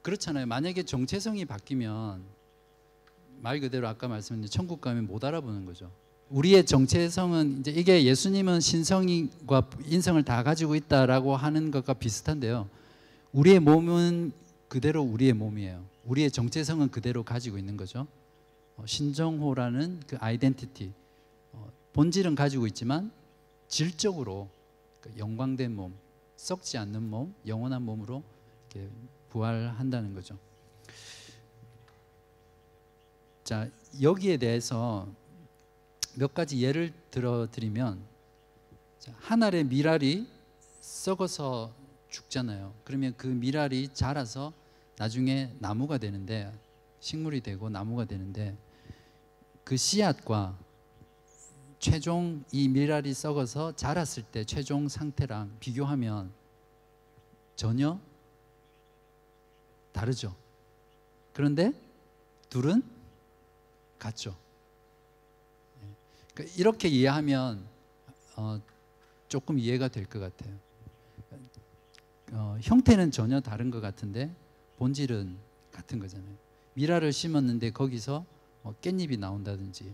그렇잖아요. 0.01 0.45
만약에 0.45 0.83
정체성이 0.83 1.45
바뀌면 1.45 2.23
말 3.41 3.59
그대로 3.59 3.87
아까 3.87 4.07
말씀드린 4.07 4.49
천국 4.49 4.81
가면 4.81 5.07
못 5.07 5.23
알아보는 5.23 5.65
거죠. 5.65 5.91
우리의 6.29 6.65
정체성은 6.65 7.59
이제 7.59 7.71
이게 7.71 8.05
예수님은 8.05 8.59
신성과 8.59 9.69
인성을 9.85 10.23
다 10.23 10.43
가지고 10.43 10.75
있다라고 10.75 11.35
하는 11.35 11.69
것과 11.69 11.93
비슷한데요. 11.93 12.67
우리의 13.33 13.59
몸은 13.59 14.31
그대로 14.67 15.01
우리의 15.01 15.33
몸이에요. 15.33 15.83
우리의 16.05 16.31
정체성은 16.31 16.89
그대로 16.89 17.23
가지고 17.23 17.57
있는 17.57 17.75
거죠. 17.77 18.07
어, 18.77 18.85
신정호라는 18.85 20.01
그 20.07 20.17
아이덴티티 20.19 20.91
어, 21.53 21.71
본질은 21.93 22.35
가지고 22.35 22.67
있지만 22.67 23.11
질적으로 23.67 24.49
그 25.01 25.11
영광된 25.17 25.75
몸, 25.75 25.93
썩지 26.35 26.77
않는 26.77 27.03
몸, 27.03 27.33
영원한 27.45 27.81
몸으로 27.81 28.23
부활한다는 29.29 30.13
거죠. 30.13 30.37
자 33.43 33.69
여기에 34.01 34.37
대해서 34.37 35.07
몇 36.15 36.33
가지 36.33 36.61
예를 36.61 36.93
들어 37.11 37.47
드리면 37.51 37.99
한 39.17 39.43
알의 39.43 39.65
미랄이 39.65 40.27
썩어서 40.81 41.73
죽잖아요. 42.13 42.75
그러면 42.83 43.13
그 43.17 43.25
미랄이 43.27 43.89
자라서 43.93 44.53
나중에 44.97 45.51
나무가 45.59 45.97
되는데 45.97 46.53
식물이 46.99 47.41
되고 47.41 47.69
나무가 47.69 48.05
되는데 48.05 48.55
그 49.63 49.75
씨앗과 49.75 50.57
최종 51.79 52.43
이 52.51 52.67
미랄이 52.69 53.13
썩어서 53.13 53.75
자랐을 53.75 54.23
때 54.31 54.45
최종 54.45 54.87
상태랑 54.87 55.57
비교하면 55.59 56.31
전혀 57.55 57.99
다르죠. 59.91 60.35
그런데 61.33 61.73
둘은 62.49 62.83
같죠. 63.97 64.35
그러니까 66.33 66.55
이렇게 66.57 66.87
이해하면 66.87 67.65
어, 68.35 68.61
조금 69.27 69.57
이해가 69.57 69.87
될 69.87 70.05
것 70.05 70.19
같아요. 70.19 70.55
어, 72.35 72.57
형태는 72.61 73.11
전혀 73.11 73.39
다른 73.39 73.69
것 73.69 73.79
같은데 73.79 74.33
본질은 74.77 75.37
같은 75.71 75.99
거잖아요. 75.99 76.35
미라를 76.73 77.13
심었는데 77.13 77.71
거기서 77.71 78.25
뭐 78.63 78.75
깻잎이 78.81 79.19
나온다든지 79.19 79.93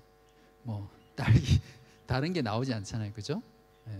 뭐 0.63 0.89
딸기 1.15 1.60
다른 2.08 2.32
게 2.32 2.41
나오지 2.41 2.73
않잖아요, 2.73 3.12
그죠? 3.13 3.41
예. 3.89 3.93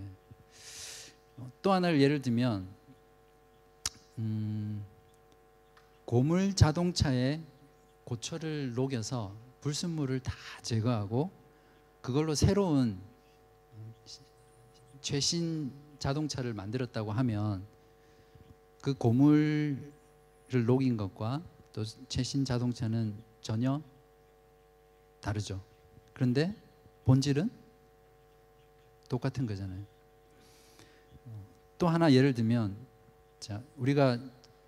어, 1.38 1.52
또 1.62 1.73
하나를 1.73 2.02
예를 2.02 2.21
들면 2.21 2.67
음, 4.19 4.86
고물 6.06 6.54
자동차에 6.54 7.41
고철을 8.06 8.73
녹여서 8.73 9.36
불순물을 9.62 10.21
다 10.21 10.34
제거하고 10.62 11.30
그걸로 12.02 12.36
새로운 12.36 12.99
최신 15.02 15.71
자동차를 15.99 16.54
만들었다고 16.54 17.12
하면 17.12 17.65
그 18.82 18.94
고물을 18.94 19.92
녹인 20.65 20.98
것과 20.98 21.44
또 21.74 21.84
최신 22.08 22.46
자동차는 22.46 23.15
전혀 23.42 23.82
다르죠. 25.22 25.62
그런데 26.13 26.56
본질은 27.06 27.50
똑같은 29.10 29.46
거잖아요. 29.46 29.84
또 31.78 31.88
하나 31.88 32.12
예를 32.12 32.34
들면 32.34 32.76
자 33.39 33.63
우리가 33.78 34.20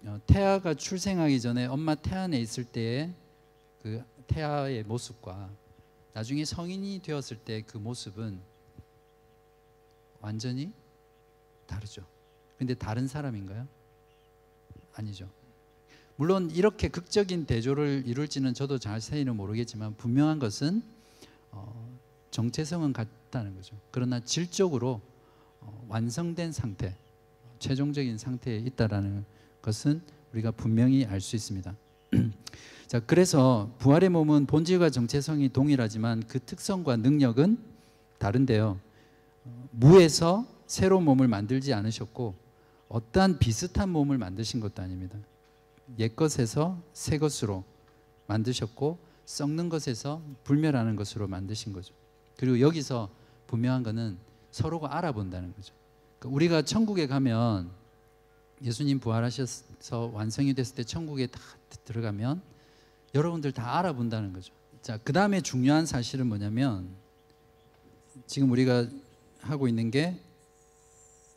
어, 0.05 0.19
태아가 0.25 0.73
출생하기 0.73 1.39
전에 1.41 1.65
엄마 1.65 1.93
태 1.93 2.15
안에 2.15 2.39
있을 2.39 2.63
때의 2.63 3.13
그 3.81 4.03
태아의 4.27 4.83
모습과 4.83 5.51
나중에 6.13 6.45
성인이 6.45 6.99
되었을 6.99 7.37
때 7.37 7.61
그 7.61 7.77
모습은 7.77 8.41
완전히 10.21 10.71
다르죠. 11.65 12.05
근데 12.57 12.73
다른 12.73 13.07
사람인가요? 13.07 13.67
아니죠. 14.93 15.29
물론 16.15 16.51
이렇게 16.51 16.87
극적인 16.87 17.45
대조를 17.45 18.03
이룰지는 18.05 18.53
저도 18.53 18.77
자세히는 18.77 19.35
모르겠지만 19.35 19.95
분명한 19.97 20.39
것은 20.39 20.83
어, 21.51 21.97
정체성은 22.31 22.93
같다는 22.93 23.55
거죠. 23.55 23.75
그러나 23.91 24.19
질적으로 24.19 25.01
어, 25.59 25.85
완성된 25.89 26.51
상태, 26.51 26.95
최종적인 27.59 28.17
상태에 28.17 28.57
있다라는 28.57 29.25
것은 29.61 30.01
우리가 30.33 30.51
분명히 30.51 31.05
알 31.05 31.21
수 31.21 31.35
있습니다. 31.35 31.75
자, 32.87 32.99
그래서 32.99 33.73
부활의 33.79 34.09
몸은 34.09 34.45
본질과 34.45 34.89
정체성이 34.89 35.49
동일하지만 35.49 36.23
그 36.27 36.39
특성과 36.39 36.97
능력은 36.97 37.57
다른데요. 38.17 38.79
어, 39.45 39.69
무에서 39.71 40.45
새로운 40.67 41.03
몸을 41.03 41.27
만들지 41.27 41.73
않으셨고 41.73 42.35
어떠한 42.91 43.39
비슷한 43.39 43.89
몸을 43.89 44.17
만드신 44.17 44.59
것도 44.59 44.81
아닙니다. 44.81 45.17
옛 45.97 46.13
것에서 46.15 46.81
새 46.91 47.17
것으로 47.17 47.63
만드셨고 48.27 48.99
썩는 49.25 49.69
것에서 49.69 50.21
불멸하는 50.43 50.97
것으로 50.97 51.27
만드신 51.27 51.71
거죠. 51.71 51.93
그리고 52.37 52.59
여기서 52.59 53.09
분명한 53.47 53.83
것은 53.83 54.17
서로가 54.51 54.97
알아본다는 54.97 55.53
거죠. 55.53 55.73
그러니까 56.19 56.35
우리가 56.35 56.61
천국에 56.63 57.07
가면 57.07 57.71
예수님 58.61 58.99
부활하셔서 58.99 60.11
완성이 60.13 60.53
됐을 60.53 60.75
때 60.75 60.83
천국에 60.83 61.27
다 61.27 61.39
들어가면 61.85 62.41
여러분들 63.15 63.53
다 63.53 63.77
알아본다는 63.79 64.33
거죠. 64.33 64.53
자, 64.81 64.97
그 64.97 65.13
다음에 65.13 65.39
중요한 65.39 65.85
사실은 65.85 66.27
뭐냐면 66.27 66.89
지금 68.27 68.51
우리가 68.51 68.87
하고 69.39 69.67
있는 69.69 69.91
게 69.91 70.19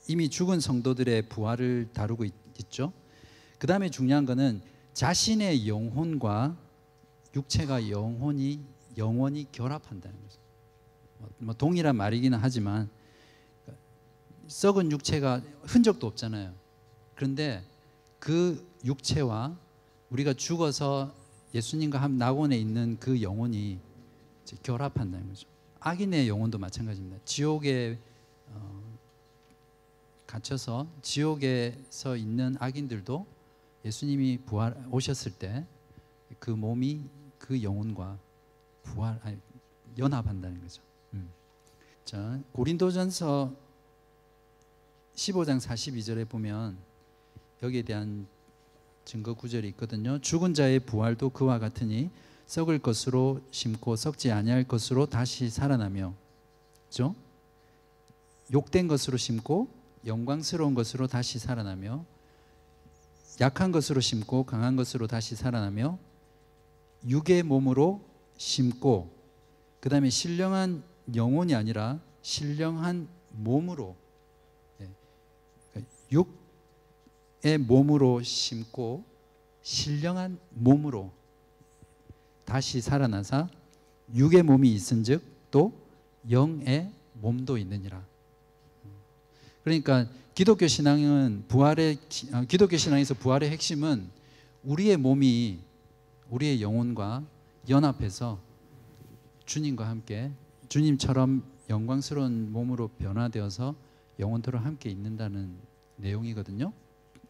이미 0.08 0.28
죽은 0.28 0.60
성도들의 0.60 1.28
부활을 1.28 1.88
다루고 1.92 2.24
있, 2.24 2.32
죠 2.70 2.92
그 3.64 3.66
다음에 3.66 3.88
중요한 3.88 4.26
거는 4.26 4.60
자신의 4.92 5.66
영혼과 5.66 6.54
육체가 7.34 7.88
영혼이 7.88 8.60
영원히 8.98 9.50
결합한다는 9.50 10.20
거죠. 10.20 10.38
뭐, 11.16 11.30
뭐 11.38 11.54
동일한 11.54 11.96
말이기는 11.96 12.38
하지만 12.40 12.90
썩은 14.48 14.92
육체가 14.92 15.40
흔적도 15.62 16.06
없잖아요. 16.06 16.52
그런데 17.14 17.64
그 18.18 18.70
육체와 18.84 19.56
우리가 20.10 20.34
죽어서 20.34 21.14
예수님과 21.54 22.02
한 22.02 22.18
낙원에 22.18 22.54
있는 22.58 22.98
그 23.00 23.22
영혼이 23.22 23.78
결합한다는 24.62 25.28
거죠. 25.28 25.48
악인의 25.80 26.28
영혼도 26.28 26.58
마찬가지입니다. 26.58 27.18
지옥에 27.24 27.98
어, 28.48 28.93
갇혀서 30.34 30.88
지옥에서 31.02 32.16
있는 32.16 32.56
악인들도 32.58 33.26
예수님이 33.84 34.38
부활 34.44 34.86
오셨을 34.90 35.32
때 35.32 35.64
그 36.38 36.50
몸이 36.50 37.02
그 37.38 37.62
영혼과 37.62 38.18
부활 38.82 39.18
아니, 39.22 39.38
연합한다는 39.96 40.60
거죠. 40.60 40.82
음. 41.14 41.30
자 42.04 42.40
고린도전서 42.52 43.54
15장 45.14 45.60
42절에 45.60 46.28
보면 46.28 46.76
여기에 47.62 47.82
대한 47.82 48.26
증거 49.04 49.34
구절이 49.34 49.68
있거든요. 49.68 50.18
죽은 50.18 50.54
자의 50.54 50.80
부활도 50.80 51.30
그와 51.30 51.58
같으니 51.58 52.10
썩을 52.46 52.78
것으로 52.80 53.40
심고 53.50 53.96
썩지 53.96 54.32
아니할 54.32 54.64
것으로 54.64 55.06
다시 55.06 55.48
살아나며, 55.48 56.14
그죠? 56.88 57.14
욕된 58.52 58.88
것으로 58.88 59.16
심고 59.16 59.68
영광스러운 60.06 60.74
것으로 60.74 61.06
다시 61.06 61.38
살아나며, 61.38 62.04
약한 63.40 63.72
것으로 63.72 64.00
심고 64.00 64.44
강한 64.44 64.76
것으로 64.76 65.06
다시 65.06 65.36
살아나며, 65.36 65.98
육의 67.06 67.42
몸으로 67.42 68.00
심고, 68.36 69.10
그 69.80 69.88
다음에 69.88 70.10
신령한 70.10 70.82
영혼이 71.14 71.54
아니라 71.54 72.00
신령한 72.22 73.08
몸으로, 73.32 73.96
예. 74.80 74.88
그러니까 75.72 75.92
육의 76.12 77.58
몸으로 77.58 78.22
심고 78.22 79.04
신령한 79.62 80.38
몸으로 80.50 81.10
다시 82.44 82.80
살아나사 82.80 83.48
육의 84.14 84.42
몸이 84.42 84.72
있은즉 84.74 85.22
또 85.50 85.72
영의 86.30 86.90
몸도 87.14 87.58
있느니라. 87.58 88.04
그러니까 89.64 90.06
기독교 90.34 90.66
신앙은 90.66 91.44
부활의 91.48 91.98
어, 92.32 92.42
기독교 92.46 92.76
신앙에서 92.76 93.14
부활의 93.14 93.50
핵심은 93.50 94.08
우리의 94.62 94.98
몸이 94.98 95.58
우리의 96.28 96.60
영혼과 96.60 97.22
연합해서 97.68 98.38
주님과 99.46 99.88
함께 99.88 100.30
주님처럼 100.68 101.42
영광스러운 101.70 102.52
몸으로 102.52 102.88
변화되어서 102.88 103.74
영원토록 104.18 104.64
함께 104.64 104.90
있는다는 104.90 105.56
내용이거든요. 105.96 106.72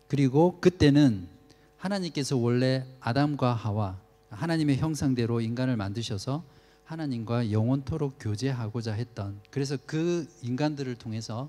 그리고 0.08 0.58
그때는 0.60 1.28
하나님께서 1.76 2.36
원래 2.36 2.84
아담과 3.00 3.52
하와 3.52 4.00
하나님의 4.30 4.78
형상대로 4.78 5.40
인간을 5.40 5.76
만드셔서 5.76 6.42
하나님과 6.84 7.52
영원토록 7.52 8.16
교제하고자 8.18 8.92
했던 8.92 9.40
그래서 9.50 9.76
그 9.86 10.26
인간들을 10.42 10.96
통해서 10.96 11.48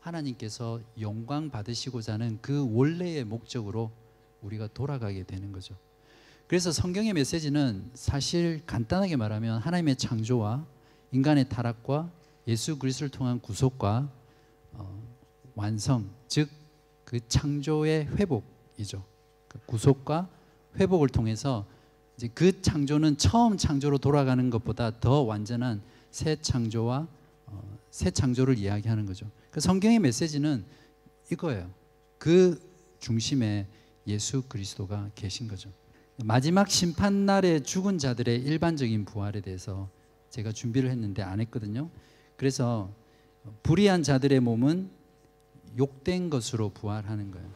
하나님께서 0.00 0.80
영광 1.00 1.50
받으시고자 1.50 2.14
하는 2.14 2.38
그 2.40 2.68
원래의 2.72 3.24
목적으로 3.24 3.90
우리가 4.42 4.68
돌아가게 4.68 5.24
되는 5.24 5.52
거죠. 5.52 5.76
그래서 6.46 6.72
성경의 6.72 7.12
메시지는 7.12 7.90
사실 7.94 8.62
간단하게 8.66 9.16
말하면 9.16 9.58
하나님의 9.60 9.96
창조와 9.96 10.66
인간의 11.12 11.48
타락과 11.48 12.10
예수 12.48 12.78
그리스도를 12.78 13.10
통한 13.10 13.40
구속과 13.40 14.10
어, 14.72 15.02
완성, 15.54 16.10
즉 16.26 16.60
그 17.10 17.18
창조의 17.26 18.06
회복이죠. 18.06 19.02
그 19.48 19.58
구속과 19.66 20.28
회복을 20.78 21.08
통해서 21.08 21.66
이제 22.16 22.28
그 22.32 22.62
창조는 22.62 23.16
처음 23.16 23.56
창조로 23.56 23.98
돌아가는 23.98 24.48
것보다 24.48 25.00
더 25.00 25.22
완전한 25.22 25.82
새 26.12 26.36
창조와 26.36 27.08
어, 27.46 27.78
새 27.90 28.12
창조를 28.12 28.58
이야기하는 28.58 29.06
거죠. 29.06 29.28
그 29.50 29.60
성경의 29.60 29.98
메시지는 29.98 30.64
이거예요. 31.32 31.70
그 32.18 32.60
중심에 32.98 33.66
예수 34.06 34.42
그리스도가 34.42 35.10
계신 35.14 35.48
거죠. 35.48 35.70
마지막 36.24 36.68
심판 36.70 37.24
날에 37.26 37.60
죽은 37.60 37.98
자들의 37.98 38.42
일반적인 38.42 39.04
부활에 39.04 39.40
대해서 39.40 39.88
제가 40.28 40.52
준비를 40.52 40.90
했는데 40.90 41.22
안 41.22 41.40
했거든요. 41.40 41.90
그래서 42.36 42.94
불의한 43.62 44.02
자들의 44.02 44.38
몸은 44.40 44.90
욕된 45.78 46.30
것으로 46.30 46.70
부활하는 46.70 47.30
거예요. 47.30 47.50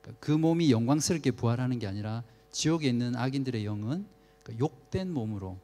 그러니까 0.00 0.20
그 0.20 0.32
몸이 0.32 0.70
영광스럽게 0.70 1.32
부활하는 1.32 1.78
게 1.78 1.86
아니라 1.86 2.24
지옥에 2.50 2.88
있는 2.88 3.14
악인들의 3.14 3.64
영은 3.64 4.06
그 4.42 4.56
욕된 4.58 5.12
몸으로 5.12 5.58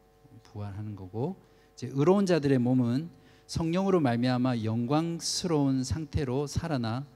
부활하는 0.45 0.95
거고 0.97 1.37
이제 1.75 1.91
의로운 1.93 2.27
자들의 2.27 2.59
몸은 2.59 3.09
성령으로 3.47 4.01
말미암아 4.01 4.65
영광스러운 4.65 5.85
상태로 5.85 6.47
살아나 6.47 7.07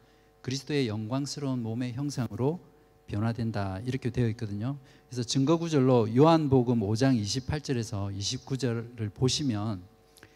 그리스도의 0.43 0.88
영광스러운 0.88 1.62
몸의 1.62 1.95
형상으로 1.95 2.61
변화된다 3.07 3.81
이렇게 3.85 4.11
되어 4.11 4.29
있거든요. 4.29 4.77
그래서 5.09 5.23
증거 5.23 5.57
구절로 5.57 6.14
요한복음 6.14 6.81
5장 6.81 7.21
28절에서 7.21 8.14
29절을 8.17 9.14
보시면 9.14 9.83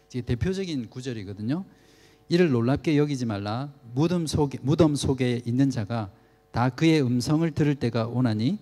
대표적인 0.09 0.89
구절이거든요. 0.89 1.63
이를 2.29 2.49
놀랍게 2.49 2.97
여기지 2.97 3.25
말라 3.25 3.71
무덤 3.93 4.25
속에 4.25 4.57
무덤 4.61 4.95
속에 4.95 5.41
있는 5.45 5.69
자가 5.69 6.11
다 6.51 6.69
그의 6.69 7.03
음성을 7.03 7.49
들을 7.51 7.75
때가 7.75 8.07
오나니 8.07 8.57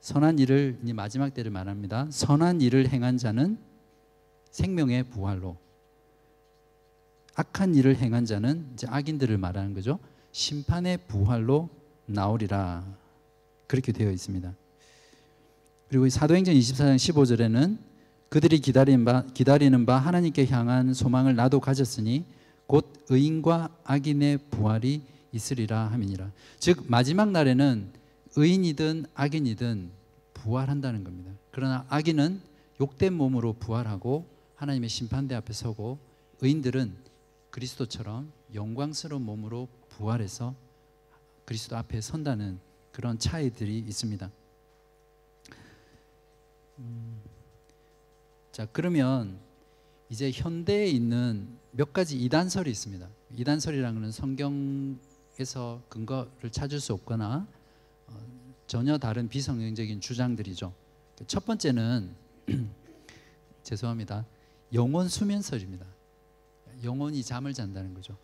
선한 0.00 0.38
일을 0.38 0.78
이 0.84 0.92
마지막 0.92 1.32
때를 1.32 1.50
말합니다. 1.50 2.06
선한 2.10 2.60
일을 2.60 2.88
행한 2.88 3.16
자는 3.16 3.58
생명의 4.50 5.04
부활로 5.04 5.56
악한 7.36 7.74
일을 7.74 7.96
행한 7.96 8.24
자는 8.24 8.66
이제 8.72 8.86
악인들을 8.88 9.36
말하는 9.38 9.74
거죠. 9.74 9.98
심판의 10.32 10.98
부활로 11.06 11.68
나오리라. 12.06 12.84
그렇게 13.66 13.92
되어 13.92 14.10
있습니다. 14.10 14.54
그리고 15.88 16.08
사도행전 16.08 16.54
24장 16.54 16.96
15절에는 16.96 17.78
그들이 18.28 18.58
기다리는 18.58 19.04
바, 19.04 19.24
기다리는 19.34 19.86
바 19.86 19.98
하나님께 19.98 20.46
향한 20.46 20.94
소망을 20.94 21.36
나도 21.36 21.60
가졌으니 21.60 22.24
곧 22.66 23.04
의인과 23.08 23.68
악인의 23.84 24.38
부활이 24.50 25.02
있으리라 25.32 25.86
함이니라. 25.88 26.32
즉 26.58 26.84
마지막 26.88 27.30
날에는 27.30 27.92
의인이든 28.34 29.06
악인이든 29.14 29.90
부활한다는 30.34 31.04
겁니다. 31.04 31.32
그러나 31.50 31.84
악인은 31.88 32.40
욕된 32.80 33.12
몸으로 33.12 33.52
부활하고 33.54 34.26
하나님의 34.56 34.88
심판대 34.88 35.34
앞에 35.34 35.52
서고 35.52 35.98
의인들은 36.40 37.05
그리스도처럼 37.56 38.30
영광스러운 38.52 39.22
몸으로 39.22 39.66
부활해서 39.88 40.54
그리스도 41.46 41.74
앞에 41.78 42.02
선다는 42.02 42.60
그런 42.92 43.18
차이들이 43.18 43.78
있습니다. 43.78 44.30
음, 46.80 47.18
자 48.52 48.66
그러면 48.72 49.38
이제 50.10 50.30
현대에 50.30 50.86
있는 50.88 51.48
몇 51.70 51.94
가지 51.94 52.22
이단설이 52.22 52.70
있습니다. 52.70 53.08
이단설이라는 53.38 54.02
것은 54.02 54.12
성경에서 54.12 55.82
근거를 55.88 56.50
찾을 56.50 56.78
수 56.78 56.92
없거나 56.92 57.48
어, 58.08 58.26
전혀 58.66 58.98
다른 58.98 59.28
비성경적인 59.28 60.02
주장들이죠. 60.02 60.74
첫 61.26 61.46
번째는 61.46 62.14
죄송합니다. 63.64 64.26
영혼 64.74 65.08
수면설입니다. 65.08 65.95
영혼이 66.82 67.22
잠을 67.22 67.52
잔다는 67.52 67.94
거죠. 67.94 68.16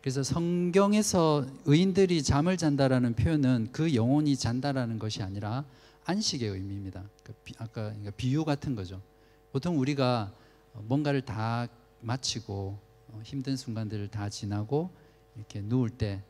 그래서 0.00 0.22
성경에서 0.22 1.46
의인들이 1.64 2.22
잠을 2.22 2.56
잔다라는 2.56 3.14
표현은 3.14 3.70
그 3.72 3.94
영혼이 3.94 4.36
잔다라는 4.36 4.98
것이 4.98 5.22
아니라 5.22 5.64
안식의 6.04 6.48
의미입니다. 6.48 7.02
그 7.24 7.34
아까 7.58 7.90
그러니까 7.90 8.12
비유 8.12 8.44
같은 8.44 8.76
거죠. 8.76 9.02
보통 9.50 9.80
우리가 9.80 10.32
뭔가를 10.74 11.22
다 11.22 11.66
마치고 12.00 12.78
어, 13.08 13.20
힘든 13.24 13.56
순간들을 13.56 14.08
다 14.08 14.28
지나고 14.28 14.90
이렇게 15.34 15.60
누울 15.60 15.90
때 15.90 16.22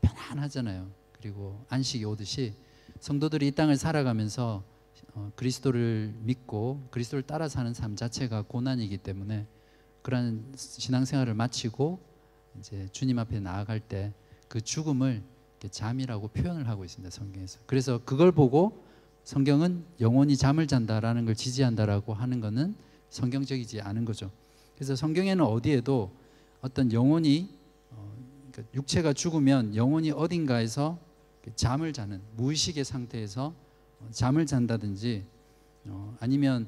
편안하잖아요. 0.00 0.90
그리고 1.12 1.64
안식이 1.68 2.04
오듯이 2.04 2.54
성도들이 2.98 3.48
이 3.48 3.50
땅을 3.52 3.76
살아가면서 3.76 4.64
어, 5.14 5.32
그리스도를 5.36 6.14
믿고 6.20 6.86
그리스도를 6.90 7.22
따라 7.22 7.48
사는 7.48 7.72
삶 7.74 7.96
자체가 7.96 8.42
고난이기 8.42 8.98
때문에 8.98 9.46
그러한 10.02 10.52
신앙생활을 10.56 11.34
마치고 11.34 12.00
이제 12.58 12.88
주님 12.92 13.18
앞에 13.18 13.40
나아갈 13.40 13.80
때 13.80 14.12
그 14.50 14.60
죽음을 14.60 15.22
잠이라고 15.70 16.28
표현을 16.28 16.66
하고 16.66 16.84
있습니다 16.84 17.08
성경에서. 17.14 17.60
그래서 17.66 18.00
그걸 18.04 18.32
보고 18.32 18.84
성경은 19.22 19.84
영혼이 20.00 20.36
잠을 20.36 20.66
잔다라는 20.66 21.24
걸 21.24 21.36
지지한다라고 21.36 22.14
하는 22.14 22.40
것은 22.40 22.74
성경적이지 23.10 23.80
않은 23.80 24.04
거죠. 24.04 24.30
그래서 24.74 24.96
성경에는 24.96 25.44
어디에도 25.44 26.10
어떤 26.62 26.92
영혼이 26.92 27.48
어, 27.90 28.12
그러니까 28.50 28.74
육체가 28.74 29.12
죽으면 29.12 29.76
영혼이 29.76 30.10
어딘가에서 30.10 30.98
잠을 31.54 31.92
자는 31.92 32.20
무의식의 32.36 32.84
상태에서 32.84 33.54
어, 34.00 34.08
잠을 34.10 34.46
잔다든지 34.46 35.24
어, 35.86 36.16
아니면 36.18 36.66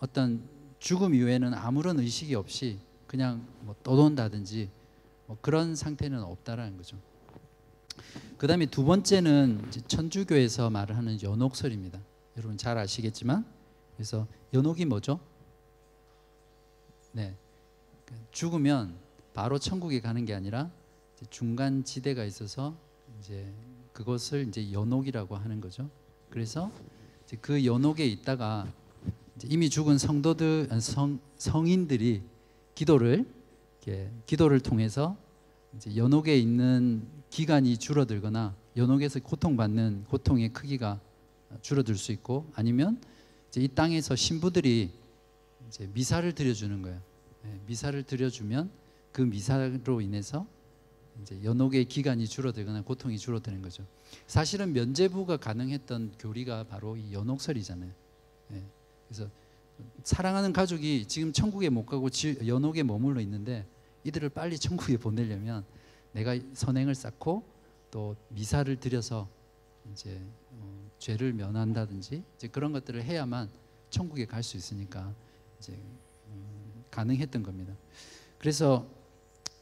어떤 0.00 0.42
죽음 0.84 1.14
이후에는 1.14 1.54
아무런 1.54 1.98
의식이 1.98 2.34
없이 2.34 2.78
그냥 3.06 3.48
뭐 3.62 3.74
떠돈다든지 3.82 4.68
뭐 5.24 5.38
그런 5.40 5.74
상태는 5.74 6.22
없다라는 6.22 6.76
거죠. 6.76 6.98
그 8.36 8.46
다음에 8.46 8.66
두 8.66 8.84
번째는 8.84 9.70
천주교에서 9.88 10.68
말을 10.68 10.94
하는 10.94 11.22
연옥설입니다. 11.22 11.98
여러분 12.36 12.58
잘 12.58 12.76
아시겠지만 12.76 13.46
그래서 13.96 14.26
연옥이 14.52 14.84
뭐죠? 14.84 15.20
네, 17.12 17.34
죽으면 18.30 18.94
바로 19.32 19.58
천국에 19.58 20.02
가는 20.02 20.26
게 20.26 20.34
아니라 20.34 20.70
중간 21.30 21.82
지대가 21.82 22.24
있어서 22.26 22.76
이제 23.18 23.50
그것을 23.94 24.48
이제 24.48 24.70
연옥이라고 24.70 25.34
하는 25.34 25.62
거죠. 25.62 25.88
그래서 26.28 26.70
그 27.40 27.64
연옥에 27.64 28.04
있다가 28.04 28.70
이미 29.42 29.68
죽은 29.68 29.98
성도들 29.98 30.68
성 30.80 31.18
성인들이 31.36 32.22
기도를 32.74 33.26
기도를 34.26 34.60
통해서 34.60 35.16
연옥에 35.96 36.38
있는 36.38 37.06
기간이 37.30 37.76
줄어들거나 37.78 38.54
연옥에서 38.76 39.20
고통받는 39.20 40.04
고통의 40.08 40.52
크기가 40.52 41.00
줄어들 41.62 41.96
수 41.96 42.12
있고 42.12 42.46
아니면 42.54 43.00
이 43.56 43.68
땅에서 43.68 44.16
신부들이 44.16 44.90
미사를 45.92 46.32
드려주는 46.32 46.82
거예요. 46.82 47.00
예, 47.46 47.60
미사를 47.66 48.02
드려주면 48.02 48.70
그 49.12 49.22
미사로 49.22 50.00
인해서 50.00 50.46
연옥의 51.42 51.84
기간이 51.84 52.26
줄어들거나 52.26 52.82
고통이 52.82 53.18
줄어드는 53.18 53.62
거죠. 53.62 53.84
사실은 54.26 54.72
면제부가 54.72 55.36
가능했던 55.36 56.14
교리가 56.18 56.64
바로 56.64 56.96
이 56.96 57.12
연옥설이잖아요. 57.12 57.92
예, 59.14 59.16
그래서 59.16 59.30
사랑하는 60.02 60.52
가족이 60.52 61.06
지금 61.06 61.32
천국에 61.32 61.68
못 61.68 61.86
가고 61.86 62.08
연옥에 62.46 62.82
머물러 62.82 63.20
있는데 63.20 63.66
이들을 64.04 64.28
빨리 64.30 64.58
천국에 64.58 64.96
보내려면 64.96 65.64
내가 66.12 66.38
선행을 66.52 66.94
쌓고 66.94 67.44
또 67.90 68.16
미사를 68.28 68.74
드려서 68.76 69.28
이제 69.92 70.20
어, 70.52 70.90
죄를 70.98 71.32
면한다든지 71.32 72.22
이제 72.36 72.48
그런 72.48 72.72
것들을 72.72 73.02
해야만 73.02 73.48
천국에 73.90 74.26
갈 74.26 74.42
수 74.42 74.56
있으니까 74.56 75.14
이제 75.58 75.72
음, 76.28 76.84
가능했던 76.90 77.42
겁니다. 77.42 77.74
그래서 78.38 78.86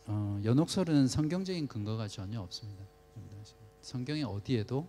어, 0.06 0.40
연옥설은 0.44 1.08
성경적인 1.08 1.68
근거가 1.68 2.08
전혀 2.08 2.40
없습니다. 2.40 2.84
성경에 3.82 4.22
어디에도 4.22 4.86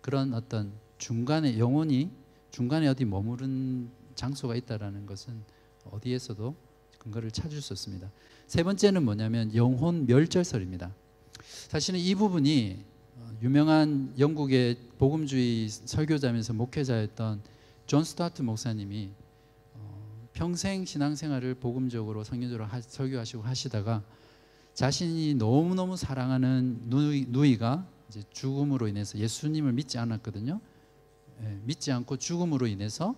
그런 0.00 0.34
어떤 0.34 0.72
중간에 0.98 1.58
영혼이 1.58 2.10
중간에 2.50 2.88
어디 2.88 3.04
머무른 3.04 3.90
장소가 4.14 4.54
있다라는 4.56 5.06
것은 5.06 5.42
어디에서도 5.90 6.54
근거를 6.98 7.30
찾을 7.30 7.60
수 7.60 7.72
없습니다. 7.72 8.10
세 8.46 8.62
번째는 8.62 9.04
뭐냐면 9.04 9.54
영혼 9.54 10.06
멸절설입니다. 10.06 10.94
사실은 11.68 11.98
이 11.98 12.14
부분이 12.14 12.84
어, 13.16 13.30
유명한 13.42 14.14
영국의 14.18 14.76
복음주의 14.98 15.68
설교자면서 15.68 16.52
목회자였던 16.52 17.42
존 17.86 18.04
스타트 18.04 18.42
목사님이 18.42 19.10
어, 19.74 20.28
평생 20.32 20.84
신앙생활을 20.84 21.54
복음적으로 21.54 22.22
성경적으로 22.24 22.66
하- 22.66 22.80
설교하시고 22.80 23.42
하시다가 23.42 24.02
자신이 24.74 25.34
너무 25.34 25.74
너무 25.74 25.96
사랑하는 25.96 26.82
누이, 26.84 27.26
누이가 27.28 27.86
이제 28.08 28.22
죽음으로 28.30 28.88
인해서 28.88 29.18
예수님을 29.18 29.72
믿지 29.72 29.98
않았거든요. 29.98 30.60
예, 31.42 31.60
믿지 31.64 31.90
않고 31.92 32.16
죽음으로 32.18 32.66
인해서 32.66 33.14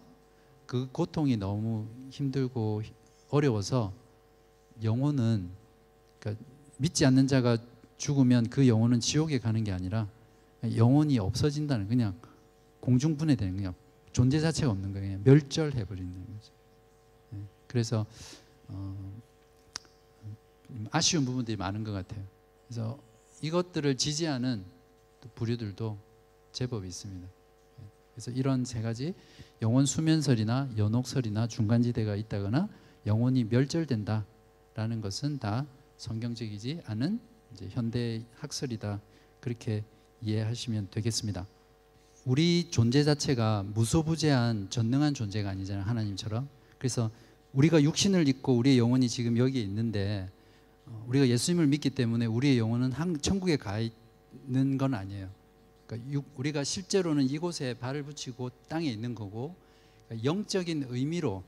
그 0.66 0.88
고통이 0.90 1.36
너무 1.36 1.86
힘들고 2.10 2.82
어려워서 3.30 3.92
영혼은 4.82 5.50
그러니까 6.18 6.44
믿지 6.78 7.04
않는 7.06 7.26
자가 7.26 7.58
죽으면 7.96 8.48
그 8.50 8.66
영혼은 8.66 9.00
지옥에 9.00 9.38
가는 9.38 9.62
게 9.64 9.72
아니라 9.72 10.08
영혼이 10.76 11.18
없어진다는 11.18 11.88
그냥 11.88 12.14
공중분해되는 12.80 13.56
그냥 13.56 13.74
존재 14.12 14.40
자체가 14.40 14.70
없는 14.70 14.92
거예요. 14.92 15.20
멸절해 15.24 15.84
버리는 15.84 16.12
거죠. 16.12 16.52
예, 17.34 17.38
그래서 17.66 18.06
어, 18.68 19.12
음, 20.70 20.86
아쉬운 20.90 21.24
부분들이 21.24 21.56
많은 21.56 21.84
것 21.84 21.92
같아요. 21.92 22.22
그래서 22.66 22.98
이것들을 23.42 23.96
지지하는 23.96 24.64
또 25.20 25.28
부류들도 25.34 25.98
제법 26.52 26.84
있습니다. 26.84 27.28
예, 28.14 28.20
그래서 28.20 28.30
이런 28.30 28.64
세 28.64 28.80
가지 28.80 29.14
영혼 29.62 29.86
수면설이나 29.86 30.70
연옥설이나 30.76 31.48
중간지대가 31.48 32.16
있다거나 32.16 32.68
영혼이 33.06 33.44
멸절된다라는 33.44 35.00
것은 35.02 35.38
다 35.38 35.66
성경적이지 35.96 36.82
않은 36.86 37.20
현대 37.70 38.24
학설이다 38.36 39.00
그렇게 39.40 39.84
이해하시면 40.22 40.88
되겠습니다. 40.90 41.46
우리 42.24 42.70
존재 42.70 43.04
자체가 43.04 43.64
무소부재한 43.74 44.70
전능한 44.70 45.12
존재가 45.14 45.50
아니잖아요 45.50 45.84
하나님처럼. 45.84 46.48
그래서 46.78 47.10
우리가 47.52 47.82
육신을 47.82 48.26
입고 48.28 48.56
우리의 48.56 48.78
영혼이 48.78 49.08
지금 49.08 49.36
여기에 49.36 49.62
있는데 49.62 50.30
어, 50.86 51.04
우리가 51.08 51.28
예수님을 51.28 51.66
믿기 51.66 51.90
때문에 51.90 52.26
우리의 52.26 52.58
영혼은 52.58 52.92
한- 52.92 53.20
천국에 53.20 53.56
가 53.56 53.78
있는 53.80 54.78
건 54.78 54.94
아니에요. 54.94 55.28
그러니까 55.87 56.11
육- 56.12 56.30
우리가 56.37 56.64
실제로는 56.64 57.28
이곳에 57.28 57.74
발을 57.74 58.03
붙이고 58.05 58.51
땅에 58.68 58.89
있는 58.89 59.14
거고 59.14 59.55
그러니까 60.09 60.24
영적인 60.24 60.87
의미로 60.89 61.43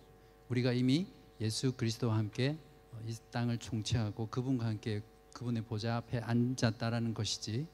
우리가 0.49 0.73
이미 0.73 1.07
예수 1.41 1.73
그리스도와 1.73 2.17
함께 2.17 2.57
어, 2.93 2.99
이 3.07 3.15
땅을 3.31 3.59
총체하고 3.59 4.29
그분과 4.29 4.67
함께 4.67 5.03
그분의 5.33 5.63
보좌 5.65 5.97
앞에 5.97 6.19
앉았다라는 6.19 7.15
것이지 7.15 7.67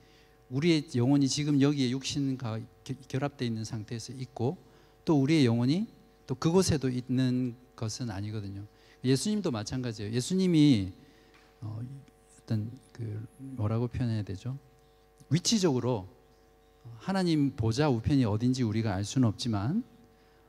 우리의 0.50 0.88
영혼이 0.94 1.28
지금 1.28 1.60
여기에 1.60 1.90
육신과 1.90 2.60
겨- 2.84 2.94
결합되어 3.08 3.46
있는 3.46 3.64
상태에서 3.64 4.12
있고 4.14 4.56
또 5.04 5.20
우리의 5.20 5.46
영혼이 5.46 5.86
또 6.26 6.34
그곳에도 6.34 6.88
있는 6.88 7.54
것은 7.76 8.10
아니거든요. 8.10 8.64
예수님도 9.04 9.50
마찬가지예요. 9.50 10.12
예수님이 10.12 10.92
어, 11.60 11.80
어떤 12.42 12.70
그 12.92 13.26
뭐라고 13.38 13.88
표현해야 13.88 14.22
되죠? 14.22 14.58
위치적으로 15.30 16.06
하나님 16.98 17.54
보좌 17.56 17.88
우편이 17.88 18.24
어딘지 18.24 18.62
우리가 18.62 18.94
알 18.94 19.04
수는 19.04 19.28
없지만 19.28 19.84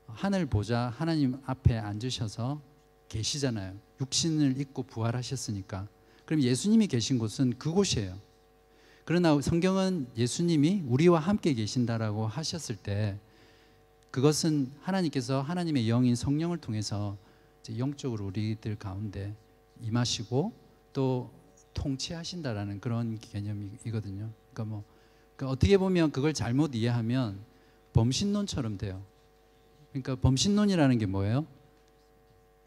하늘 0.08 0.46
보좌 0.46 0.94
하나님 0.96 1.40
앞에 1.46 1.78
앉으셔서 1.78 2.62
계시잖아요. 3.10 3.76
육신을 4.02 4.60
입고 4.60 4.84
부활하셨으니까. 4.84 5.88
그럼 6.26 6.42
예수님이 6.42 6.88
계신 6.88 7.20
곳은 7.20 7.58
그곳이에요. 7.58 8.18
그러나 9.06 9.40
성경은 9.42 10.08
예수님이 10.16 10.84
우리와 10.88 11.20
함께 11.20 11.54
계신다라고 11.54 12.26
하셨을 12.28 12.76
때 12.76 13.20
그것은 14.12 14.72
하나님께서 14.82 15.42
하나님의 15.42 15.90
영인 15.90 16.16
성령을 16.16 16.60
통해서 16.60 17.18
영적으로 17.78 18.26
우리들 18.28 18.76
가운데 18.76 19.36
임하시고 19.82 20.54
또 20.94 21.32
통치하신다라는 21.74 22.80
그런 22.80 23.18
개념이거든요. 23.20 24.30
그러니까 24.54 24.64
뭐 24.66 24.84
그러니까 25.36 25.52
어떻게 25.52 25.78
보면 25.78 26.12
그걸 26.12 26.34
잘못 26.34 26.76
이해하면 26.76 27.40
범신론처럼 27.94 28.78
돼요. 28.78 29.04
그러니까 29.92 30.16
범신론이라는 30.16 30.98
게 30.98 31.06
뭐예요? 31.06 31.46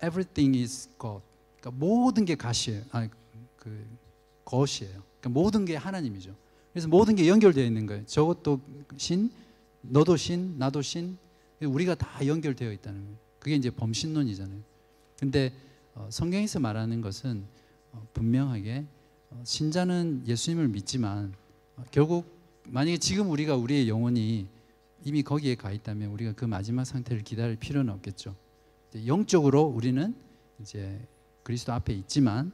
Everything 0.02 0.58
is 0.58 0.88
God. 1.00 1.22
그러니까 1.60 1.84
모든 1.84 2.24
게 2.24 2.34
가시예요. 2.34 2.82
아니 2.90 3.08
그 3.56 3.86
것이에요. 4.44 5.02
그러니까 5.20 5.28
모든 5.30 5.64
게 5.64 5.76
하나님이죠. 5.76 6.34
그래서 6.72 6.88
모든 6.88 7.16
게 7.16 7.26
연결되어 7.26 7.64
있는 7.64 7.86
거예요. 7.86 8.04
저것도 8.06 8.60
신, 8.96 9.30
너도 9.80 10.16
신, 10.16 10.58
나도 10.58 10.82
신. 10.82 11.18
우리가 11.60 11.94
다 11.94 12.26
연결되어 12.26 12.70
있다는 12.70 13.00
거예요. 13.02 13.16
그게 13.38 13.56
이제 13.56 13.70
범신론이잖아요. 13.70 14.60
근데 15.18 15.52
어, 15.94 16.08
성경에서 16.10 16.60
말하는 16.60 17.00
것은 17.00 17.44
어, 17.92 18.06
분명하게 18.12 18.84
어, 19.30 19.42
신자는 19.44 20.24
예수님을 20.26 20.68
믿지만 20.68 21.32
어, 21.76 21.84
결국 21.90 22.35
만약에 22.68 22.98
지금 22.98 23.30
우리가 23.30 23.56
우리의 23.56 23.88
영혼이 23.88 24.46
이미 25.04 25.22
거기에 25.22 25.54
가 25.54 25.70
있다면 25.70 26.10
우리가 26.10 26.32
그 26.32 26.44
마지막 26.44 26.84
상태를 26.84 27.22
기다릴 27.22 27.56
필요는 27.56 27.92
없겠죠. 27.94 28.34
영적으로 29.06 29.62
우리는 29.62 30.14
이제 30.60 31.00
그리스도 31.42 31.72
앞에 31.72 31.92
있지만 31.92 32.50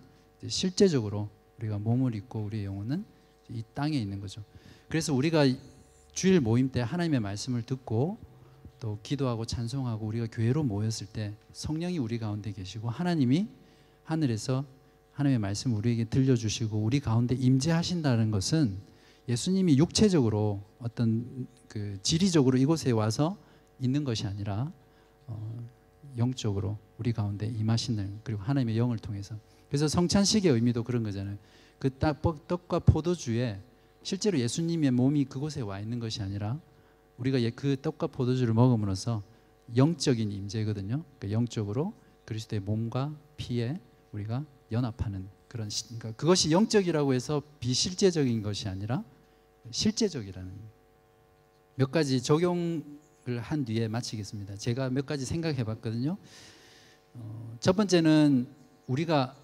실제적으로 0.46 1.28
우리가 1.58 1.78
몸을 1.78 2.14
입고 2.14 2.40
우리의 2.40 2.66
영혼은 2.66 3.04
이 3.48 3.62
땅에 3.74 3.96
있는 3.96 4.20
거죠. 4.20 4.42
그래서 4.88 5.14
우리가 5.14 5.46
주일 6.12 6.40
모임 6.40 6.70
때 6.70 6.80
하나님의 6.80 7.20
말씀을 7.20 7.62
듣고 7.62 8.18
또 8.80 8.98
기도하고 9.02 9.46
찬송하고 9.46 10.06
우리가 10.06 10.26
교회로 10.30 10.62
모였을 10.64 11.06
때 11.06 11.32
성령이 11.52 11.98
우리 11.98 12.18
가운데 12.18 12.52
계시고 12.52 12.90
하나님이 12.90 13.46
하늘에서 14.04 14.64
하나님의 15.12 15.38
말씀 15.38 15.74
우리에게 15.74 16.04
들려주시고 16.04 16.78
우리 16.78 17.00
가운데 17.00 17.34
임재하신다는 17.34 18.30
것은 18.30 18.91
예수님이 19.28 19.78
육체적으로 19.78 20.62
어떤 20.78 21.46
그 21.68 21.98
지리적으로 22.02 22.58
이곳에 22.58 22.90
와서 22.90 23.36
있는 23.80 24.04
것이 24.04 24.26
아니라 24.26 24.72
어, 25.26 25.58
영적으로 26.18 26.76
우리 26.98 27.12
가운데 27.12 27.46
임하시는 27.46 28.20
그리고 28.24 28.42
하나님의 28.42 28.76
영을 28.76 28.98
통해서 28.98 29.36
그래서 29.68 29.88
성찬식의 29.88 30.52
의미도 30.52 30.84
그런 30.84 31.02
거잖아요. 31.02 31.38
그 31.78 31.90
떡- 31.98 32.46
떡과 32.46 32.80
포도주에 32.80 33.60
실제로 34.02 34.38
예수님의 34.38 34.90
몸이 34.90 35.24
그곳에 35.24 35.60
와 35.62 35.80
있는 35.80 35.98
것이 35.98 36.22
아니라 36.22 36.60
우리가 37.16 37.40
예- 37.42 37.50
그 37.50 37.76
떡과 37.80 38.08
포도주를 38.08 38.52
먹음으로써 38.54 39.22
영적인 39.76 40.30
임재거든요. 40.30 41.04
그러니까 41.18 41.30
영적으로 41.30 41.94
그리스도의 42.24 42.60
몸과 42.60 43.14
피에 43.36 43.78
우리가 44.12 44.44
연합하는 44.70 45.26
그런 45.52 45.68
시- 45.68 45.84
그러니까 45.84 46.12
그것이 46.12 46.50
영적이라고 46.50 47.12
해서 47.12 47.42
비실제적인 47.60 48.40
것이 48.40 48.68
아니라 48.70 49.04
실제적이라는 49.70 50.50
몇 51.74 51.90
가지 51.90 52.22
적용을 52.22 52.82
한 53.38 53.66
뒤에 53.66 53.86
마치겠습니다. 53.86 54.56
제가 54.56 54.88
몇 54.88 55.04
가지 55.04 55.26
생각해 55.26 55.62
봤거든요. 55.64 56.16
어, 57.12 57.56
첫 57.60 57.76
번째는 57.76 58.48
우리가 58.86 59.36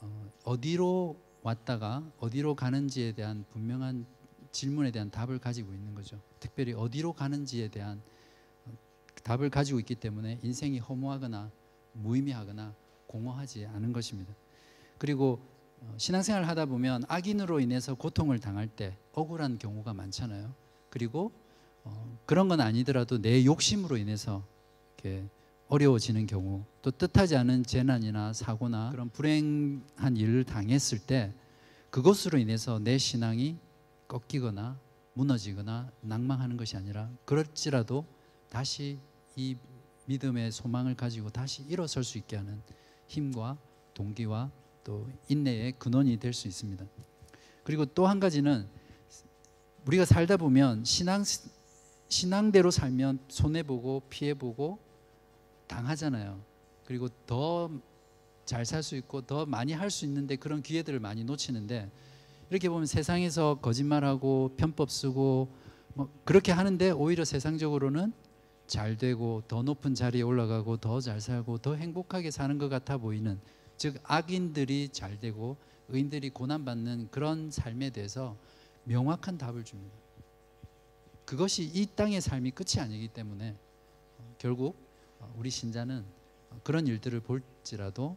어, 0.00 0.32
어디로 0.42 1.16
왔다가 1.42 2.02
어디로 2.18 2.56
가는지에 2.56 3.12
대한 3.12 3.44
분명한 3.52 4.06
질문에 4.50 4.90
대한 4.90 5.12
답을 5.12 5.38
가지고 5.38 5.72
있는 5.72 5.94
거죠. 5.94 6.20
특별히 6.40 6.72
어디로 6.72 7.12
가는지에 7.12 7.68
대한 7.68 8.02
어, 8.64 8.72
답을 9.22 9.50
가지고 9.50 9.78
있기 9.78 9.94
때문에 9.94 10.40
인생이 10.42 10.80
허무하거나 10.80 11.52
무의미하거나 11.92 12.74
공허하지 13.06 13.66
않은 13.66 13.92
것입니다. 13.92 14.34
그리고 14.98 15.40
어, 15.80 15.94
신앙생활을 15.96 16.48
하다 16.48 16.66
보면 16.66 17.04
악인으로 17.08 17.60
인해서 17.60 17.94
고통을 17.94 18.38
당할 18.38 18.66
때 18.68 18.96
억울한 19.12 19.58
경우가 19.58 19.94
많잖아요. 19.94 20.54
그리고 20.90 21.32
어, 21.84 22.18
그런 22.26 22.48
건 22.48 22.60
아니더라도 22.60 23.20
내 23.20 23.44
욕심으로 23.44 23.96
인해서 23.96 24.44
이렇게 24.96 25.28
어려워지는 25.68 26.26
경우 26.26 26.64
또 26.82 26.90
뜻하지 26.90 27.36
않은 27.36 27.64
재난이나 27.64 28.32
사고나 28.32 28.90
그런 28.92 29.10
불행한 29.10 30.16
일을 30.16 30.44
당했을 30.44 30.98
때 30.98 31.32
그것으로 31.90 32.38
인해서 32.38 32.78
내 32.78 32.98
신앙이 32.98 33.56
꺾이거나 34.08 34.78
무너지거나 35.14 35.90
낭망하는 36.02 36.56
것이 36.56 36.76
아니라 36.76 37.10
그럴지라도 37.24 38.04
다시 38.48 38.98
이 39.34 39.56
믿음의 40.06 40.52
소망을 40.52 40.94
가지고 40.94 41.30
다시 41.30 41.62
일어설 41.62 42.04
수 42.04 42.18
있게 42.18 42.36
하는 42.36 42.62
힘과 43.06 43.58
동기와 43.94 44.50
또 44.86 45.08
인내의 45.28 45.72
근원이 45.80 46.16
될 46.20 46.32
수 46.32 46.46
있습니다. 46.46 46.86
그리고 47.64 47.84
또 47.86 48.06
한 48.06 48.20
가지는 48.20 48.68
우리가 49.84 50.04
살다 50.04 50.36
보면 50.36 50.84
신앙 50.84 51.24
신앙대로 52.08 52.70
살면 52.70 53.18
손해 53.26 53.64
보고 53.64 54.02
피해 54.08 54.32
보고 54.34 54.78
당하잖아요. 55.66 56.40
그리고 56.84 57.08
더 57.26 57.68
잘 58.46 58.62
살 58.64 58.80
수 58.84 58.94
있고 58.94 59.22
더 59.22 59.44
많이 59.44 59.72
할 59.72 59.90
수 59.90 60.04
있는데 60.04 60.36
그런 60.36 60.62
기회들을 60.62 61.00
많이 61.00 61.24
놓치는데 61.24 61.90
이렇게 62.48 62.68
보면 62.68 62.86
세상에서 62.86 63.58
거짓말하고 63.60 64.54
편법 64.56 64.92
쓰고 64.92 65.48
뭐 65.94 66.08
그렇게 66.24 66.52
하는데 66.52 66.92
오히려 66.92 67.24
세상적으로는 67.24 68.12
잘 68.68 68.96
되고 68.96 69.42
더 69.48 69.62
높은 69.64 69.96
자리에 69.96 70.22
올라가고 70.22 70.76
더 70.76 71.00
잘 71.00 71.20
살고 71.20 71.58
더 71.58 71.74
행복하게 71.74 72.30
사는 72.30 72.56
것 72.56 72.68
같아 72.68 72.98
보이는 72.98 73.40
즉 73.76 73.98
악인들이 74.04 74.88
잘 74.90 75.18
되고 75.20 75.56
의인들이 75.88 76.30
고난 76.30 76.64
받는 76.64 77.08
그런 77.10 77.50
삶에 77.50 77.90
대해서 77.90 78.36
명확한 78.84 79.38
답을 79.38 79.64
줍니다. 79.64 79.96
그것이 81.24 81.64
이 81.64 81.86
땅의 81.94 82.20
삶이 82.20 82.52
끝이 82.52 82.80
아니기 82.80 83.08
때문에 83.08 83.56
어, 84.18 84.34
결국 84.38 84.76
어, 85.18 85.34
우리 85.36 85.50
신자는 85.50 86.04
어, 86.50 86.60
그런 86.62 86.86
일들을 86.86 87.20
볼지라도 87.20 88.16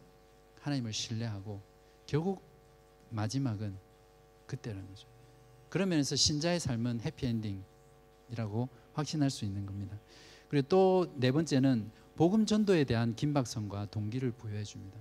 하나님을 0.60 0.92
신뢰하고 0.92 1.60
결국 2.06 2.42
마지막은 3.10 3.76
그때라는 4.46 4.86
거죠. 4.88 5.08
그런 5.68 5.88
면에서 5.88 6.16
신자의 6.16 6.60
삶은 6.60 7.00
해피엔딩이라고 7.00 8.68
확신할 8.92 9.30
수 9.30 9.44
있는 9.44 9.66
겁니다. 9.66 9.98
그리고 10.48 10.68
또 10.68 11.06
네 11.16 11.30
번째는 11.30 11.90
복음 12.16 12.44
전도에 12.44 12.84
대한 12.84 13.14
긴박성과 13.14 13.86
동기를 13.86 14.32
부여해 14.32 14.64
줍니다. 14.64 14.98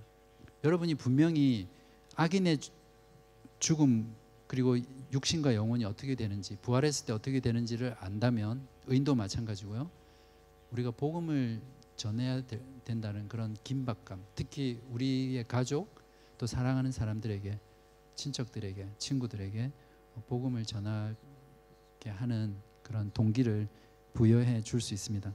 여러분이 0.63 0.95
분명히 0.95 1.67
악인의 2.15 2.57
주- 2.59 2.71
죽음 3.59 4.13
그리고 4.47 4.77
육신과 5.11 5.55
영혼이 5.55 5.85
어떻게 5.85 6.15
되는지 6.15 6.57
부활했을 6.61 7.05
때 7.05 7.13
어떻게 7.13 7.39
되는지를 7.39 7.95
안다면 7.99 8.67
의인도 8.87 9.15
마찬가지고요. 9.15 9.89
우리가 10.71 10.91
복음을 10.91 11.61
전해야 11.95 12.41
되- 12.45 12.61
된다는 12.83 13.27
그런 13.27 13.55
긴박감, 13.63 14.23
특히 14.35 14.81
우리의 14.89 15.47
가족 15.47 15.99
또 16.37 16.45
사랑하는 16.47 16.91
사람들에게 16.91 17.59
친척들에게 18.15 18.87
친구들에게 18.97 19.71
복음을 20.27 20.65
전하게 20.65 22.09
하는 22.09 22.55
그런 22.83 23.11
동기를 23.11 23.67
부여해 24.13 24.61
줄 24.61 24.81
수 24.81 24.93
있습니다. 24.93 25.33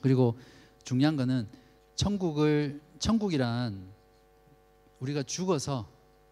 그리고 0.00 0.36
중요한 0.84 1.16
거는 1.16 1.46
천국을 1.94 2.80
천국이란 2.98 3.92
우리가 5.04 5.22
죽어서 5.22 5.86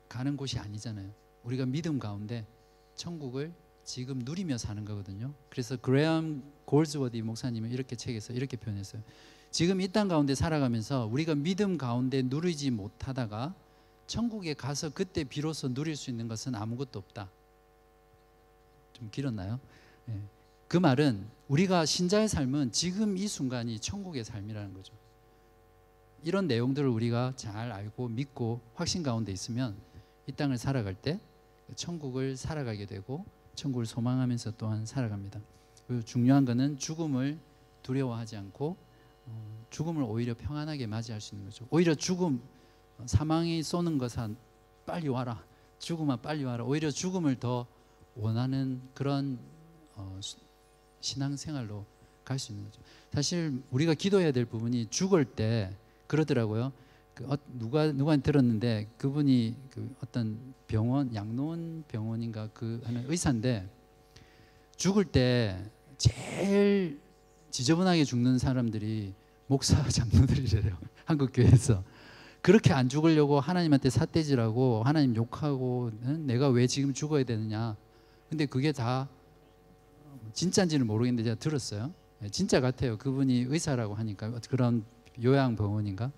가는 0.08 0.36
곳이 0.36 0.58
아니잖아요. 0.58 1.10
우리가 1.44 1.66
믿음 1.66 1.98
가운데 1.98 2.46
천국을 2.94 3.52
지금 3.84 4.20
누리며 4.20 4.56
사는 4.56 4.82
거거든요. 4.84 5.34
그래서 5.50 5.76
그레엄 5.76 6.42
골즈워디 6.64 7.20
목사님은 7.20 7.70
이렇게 7.70 7.96
책에서 7.96 8.32
이렇게 8.32 8.56
표현했어요. 8.56 9.02
지금 9.50 9.82
이 9.82 9.88
땅 9.88 10.08
가운데 10.08 10.34
살아가면서 10.34 11.06
우리가 11.06 11.34
믿음 11.34 11.76
가운데 11.76 12.22
누리지 12.22 12.70
못하다가 12.70 13.54
천국에 14.06 14.54
가서 14.54 14.88
그때 14.90 15.24
비로소 15.24 15.68
누릴 15.74 15.94
수 15.94 16.08
있는 16.08 16.26
것은 16.28 16.54
아무것도 16.54 16.98
없다. 16.98 17.30
좀 18.94 19.10
길었나요? 19.10 19.60
예. 20.08 20.18
그 20.68 20.78
말은 20.78 21.26
우리가 21.48 21.84
신자의 21.84 22.28
삶은 22.28 22.72
지금 22.72 23.18
이 23.18 23.28
순간이 23.28 23.78
천국의 23.78 24.24
삶이라는 24.24 24.72
거죠. 24.72 24.94
이런 26.22 26.46
내용들을 26.46 26.88
우리가 26.88 27.32
잘 27.36 27.72
알고 27.72 28.08
믿고 28.08 28.60
확신 28.74 29.02
가운데 29.02 29.32
있으면 29.32 29.76
이 30.26 30.32
땅을 30.32 30.56
살아갈 30.58 30.94
때 30.94 31.18
천국을 31.74 32.36
살아가게 32.36 32.86
되고 32.86 33.24
천국을 33.54 33.86
소망하면서 33.86 34.52
또한 34.56 34.86
살아갑니다. 34.86 35.40
그리고 35.86 36.02
중요한 36.04 36.44
것은 36.44 36.78
죽음을 36.78 37.38
두려워하지 37.82 38.36
않고 38.36 38.76
어, 39.26 39.66
죽음을 39.70 40.02
오히려 40.04 40.34
평안하게 40.34 40.86
맞이할 40.86 41.20
수 41.20 41.34
있는 41.34 41.48
거죠. 41.48 41.66
오히려 41.70 41.94
죽음 41.94 42.40
어, 42.98 43.04
사망이 43.06 43.62
쏘는 43.62 43.98
것은 43.98 44.36
빨리 44.86 45.08
와라. 45.08 45.44
죽음아 45.78 46.16
빨리 46.16 46.44
와라. 46.44 46.64
오히려 46.64 46.90
죽음을 46.90 47.36
더 47.40 47.66
원하는 48.14 48.80
그런 48.94 49.38
어, 49.96 50.18
수- 50.22 50.36
신앙생활로 51.00 51.84
갈 52.24 52.38
수 52.38 52.52
있는 52.52 52.64
거죠. 52.64 52.80
사실 53.12 53.62
우리가 53.70 53.94
기도해야 53.94 54.30
될 54.32 54.44
부분이 54.44 54.86
죽을 54.90 55.24
때 55.24 55.76
그러더라고요. 56.12 56.72
그 57.14 57.24
어, 57.24 57.38
누가 57.58 57.90
누가 57.90 58.14
들었는데 58.16 58.88
그분이 58.98 59.56
그 59.70 59.94
어떤 60.02 60.38
병원 60.66 61.14
양로원 61.14 61.84
병원인가 61.88 62.50
그 62.52 62.82
하는 62.84 63.04
의사인데 63.08 63.66
죽을 64.76 65.06
때 65.06 65.58
제일 65.96 67.00
지저분하게 67.50 68.04
죽는 68.04 68.38
사람들이 68.38 69.14
목사 69.46 69.82
장로들이래요. 69.88 70.76
한국 71.06 71.30
교회에서 71.32 71.82
그렇게 72.42 72.74
안 72.74 72.90
죽으려고 72.90 73.40
하나님한테 73.40 73.88
삿대질하고 73.88 74.82
하나님 74.84 75.16
욕하고 75.16 75.92
응? 76.04 76.26
내가 76.26 76.48
왜 76.48 76.66
지금 76.66 76.92
죽어야 76.92 77.24
되느냐. 77.24 77.74
근데 78.28 78.44
그게 78.44 78.72
다 78.72 79.08
진짜인지는 80.34 80.86
모르겠는데 80.86 81.24
제가 81.24 81.36
들었어요. 81.36 81.92
예, 82.22 82.28
진짜 82.28 82.60
같아요. 82.60 82.98
그분이 82.98 83.46
의사라고 83.48 83.94
하니까 83.94 84.38
그런 84.50 84.84
요양병원인가. 85.20 86.12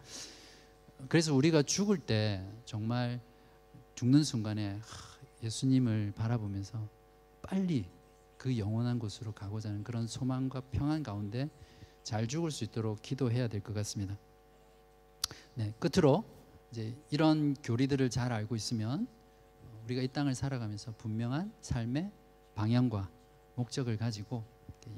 그래서 1.09 1.35
우리가 1.35 1.63
죽을 1.63 1.99
때 1.99 2.45
정말 2.65 3.21
죽는 3.95 4.25
순간에 4.25 4.79
하, 4.81 5.15
예수님을 5.43 6.13
바라보면서 6.17 6.89
빨리 7.43 7.87
그 8.39 8.59
영원한 8.59 8.99
곳으로 8.99 9.33
가고자 9.33 9.71
하는 9.71 9.85
그런 9.85 10.07
소망과 10.07 10.63
평안 10.71 11.03
가운데 11.03 11.49
잘 12.03 12.27
죽을 12.27 12.51
수 12.51 12.65
있도록 12.65 13.01
기도해야 13.03 13.49
될 13.49 13.61
것 13.61 13.75
같습니다. 13.75 14.19
네, 15.55 15.73
끝으로 15.79 16.25
이제 16.71 16.95
이런 17.11 17.55
교리들을 17.63 18.11
잘 18.11 18.33
알고 18.33 18.57
있으면 18.57 19.07
우리가 19.85 20.03
이 20.03 20.09
땅을 20.09 20.35
살아가면서 20.35 20.93
분명한 20.97 21.53
삶의 21.61 22.11
방향과 22.55 23.11
목적을 23.55 23.97
가지고 23.97 24.45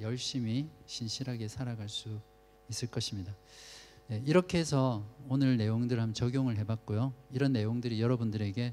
열심히 0.01 0.69
신실하게 0.87 1.49
살아갈 1.49 1.89
수 1.89 2.21
있을 2.69 2.89
것입니다. 2.89 3.35
네, 4.09 4.23
이렇게 4.25 4.59
해서 4.59 5.05
오늘 5.29 5.57
내용들을 5.57 6.01
한번 6.01 6.15
적용을 6.15 6.59
해봤고요. 6.59 7.13
이런 7.33 7.53
내용들이 7.53 8.01
여러분들에게 8.01 8.73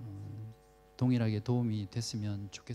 어, 0.00 0.54
동일하게 0.96 1.40
도움이 1.40 1.88
됐으면 1.88 2.48
좋겠습니다. 2.50 2.72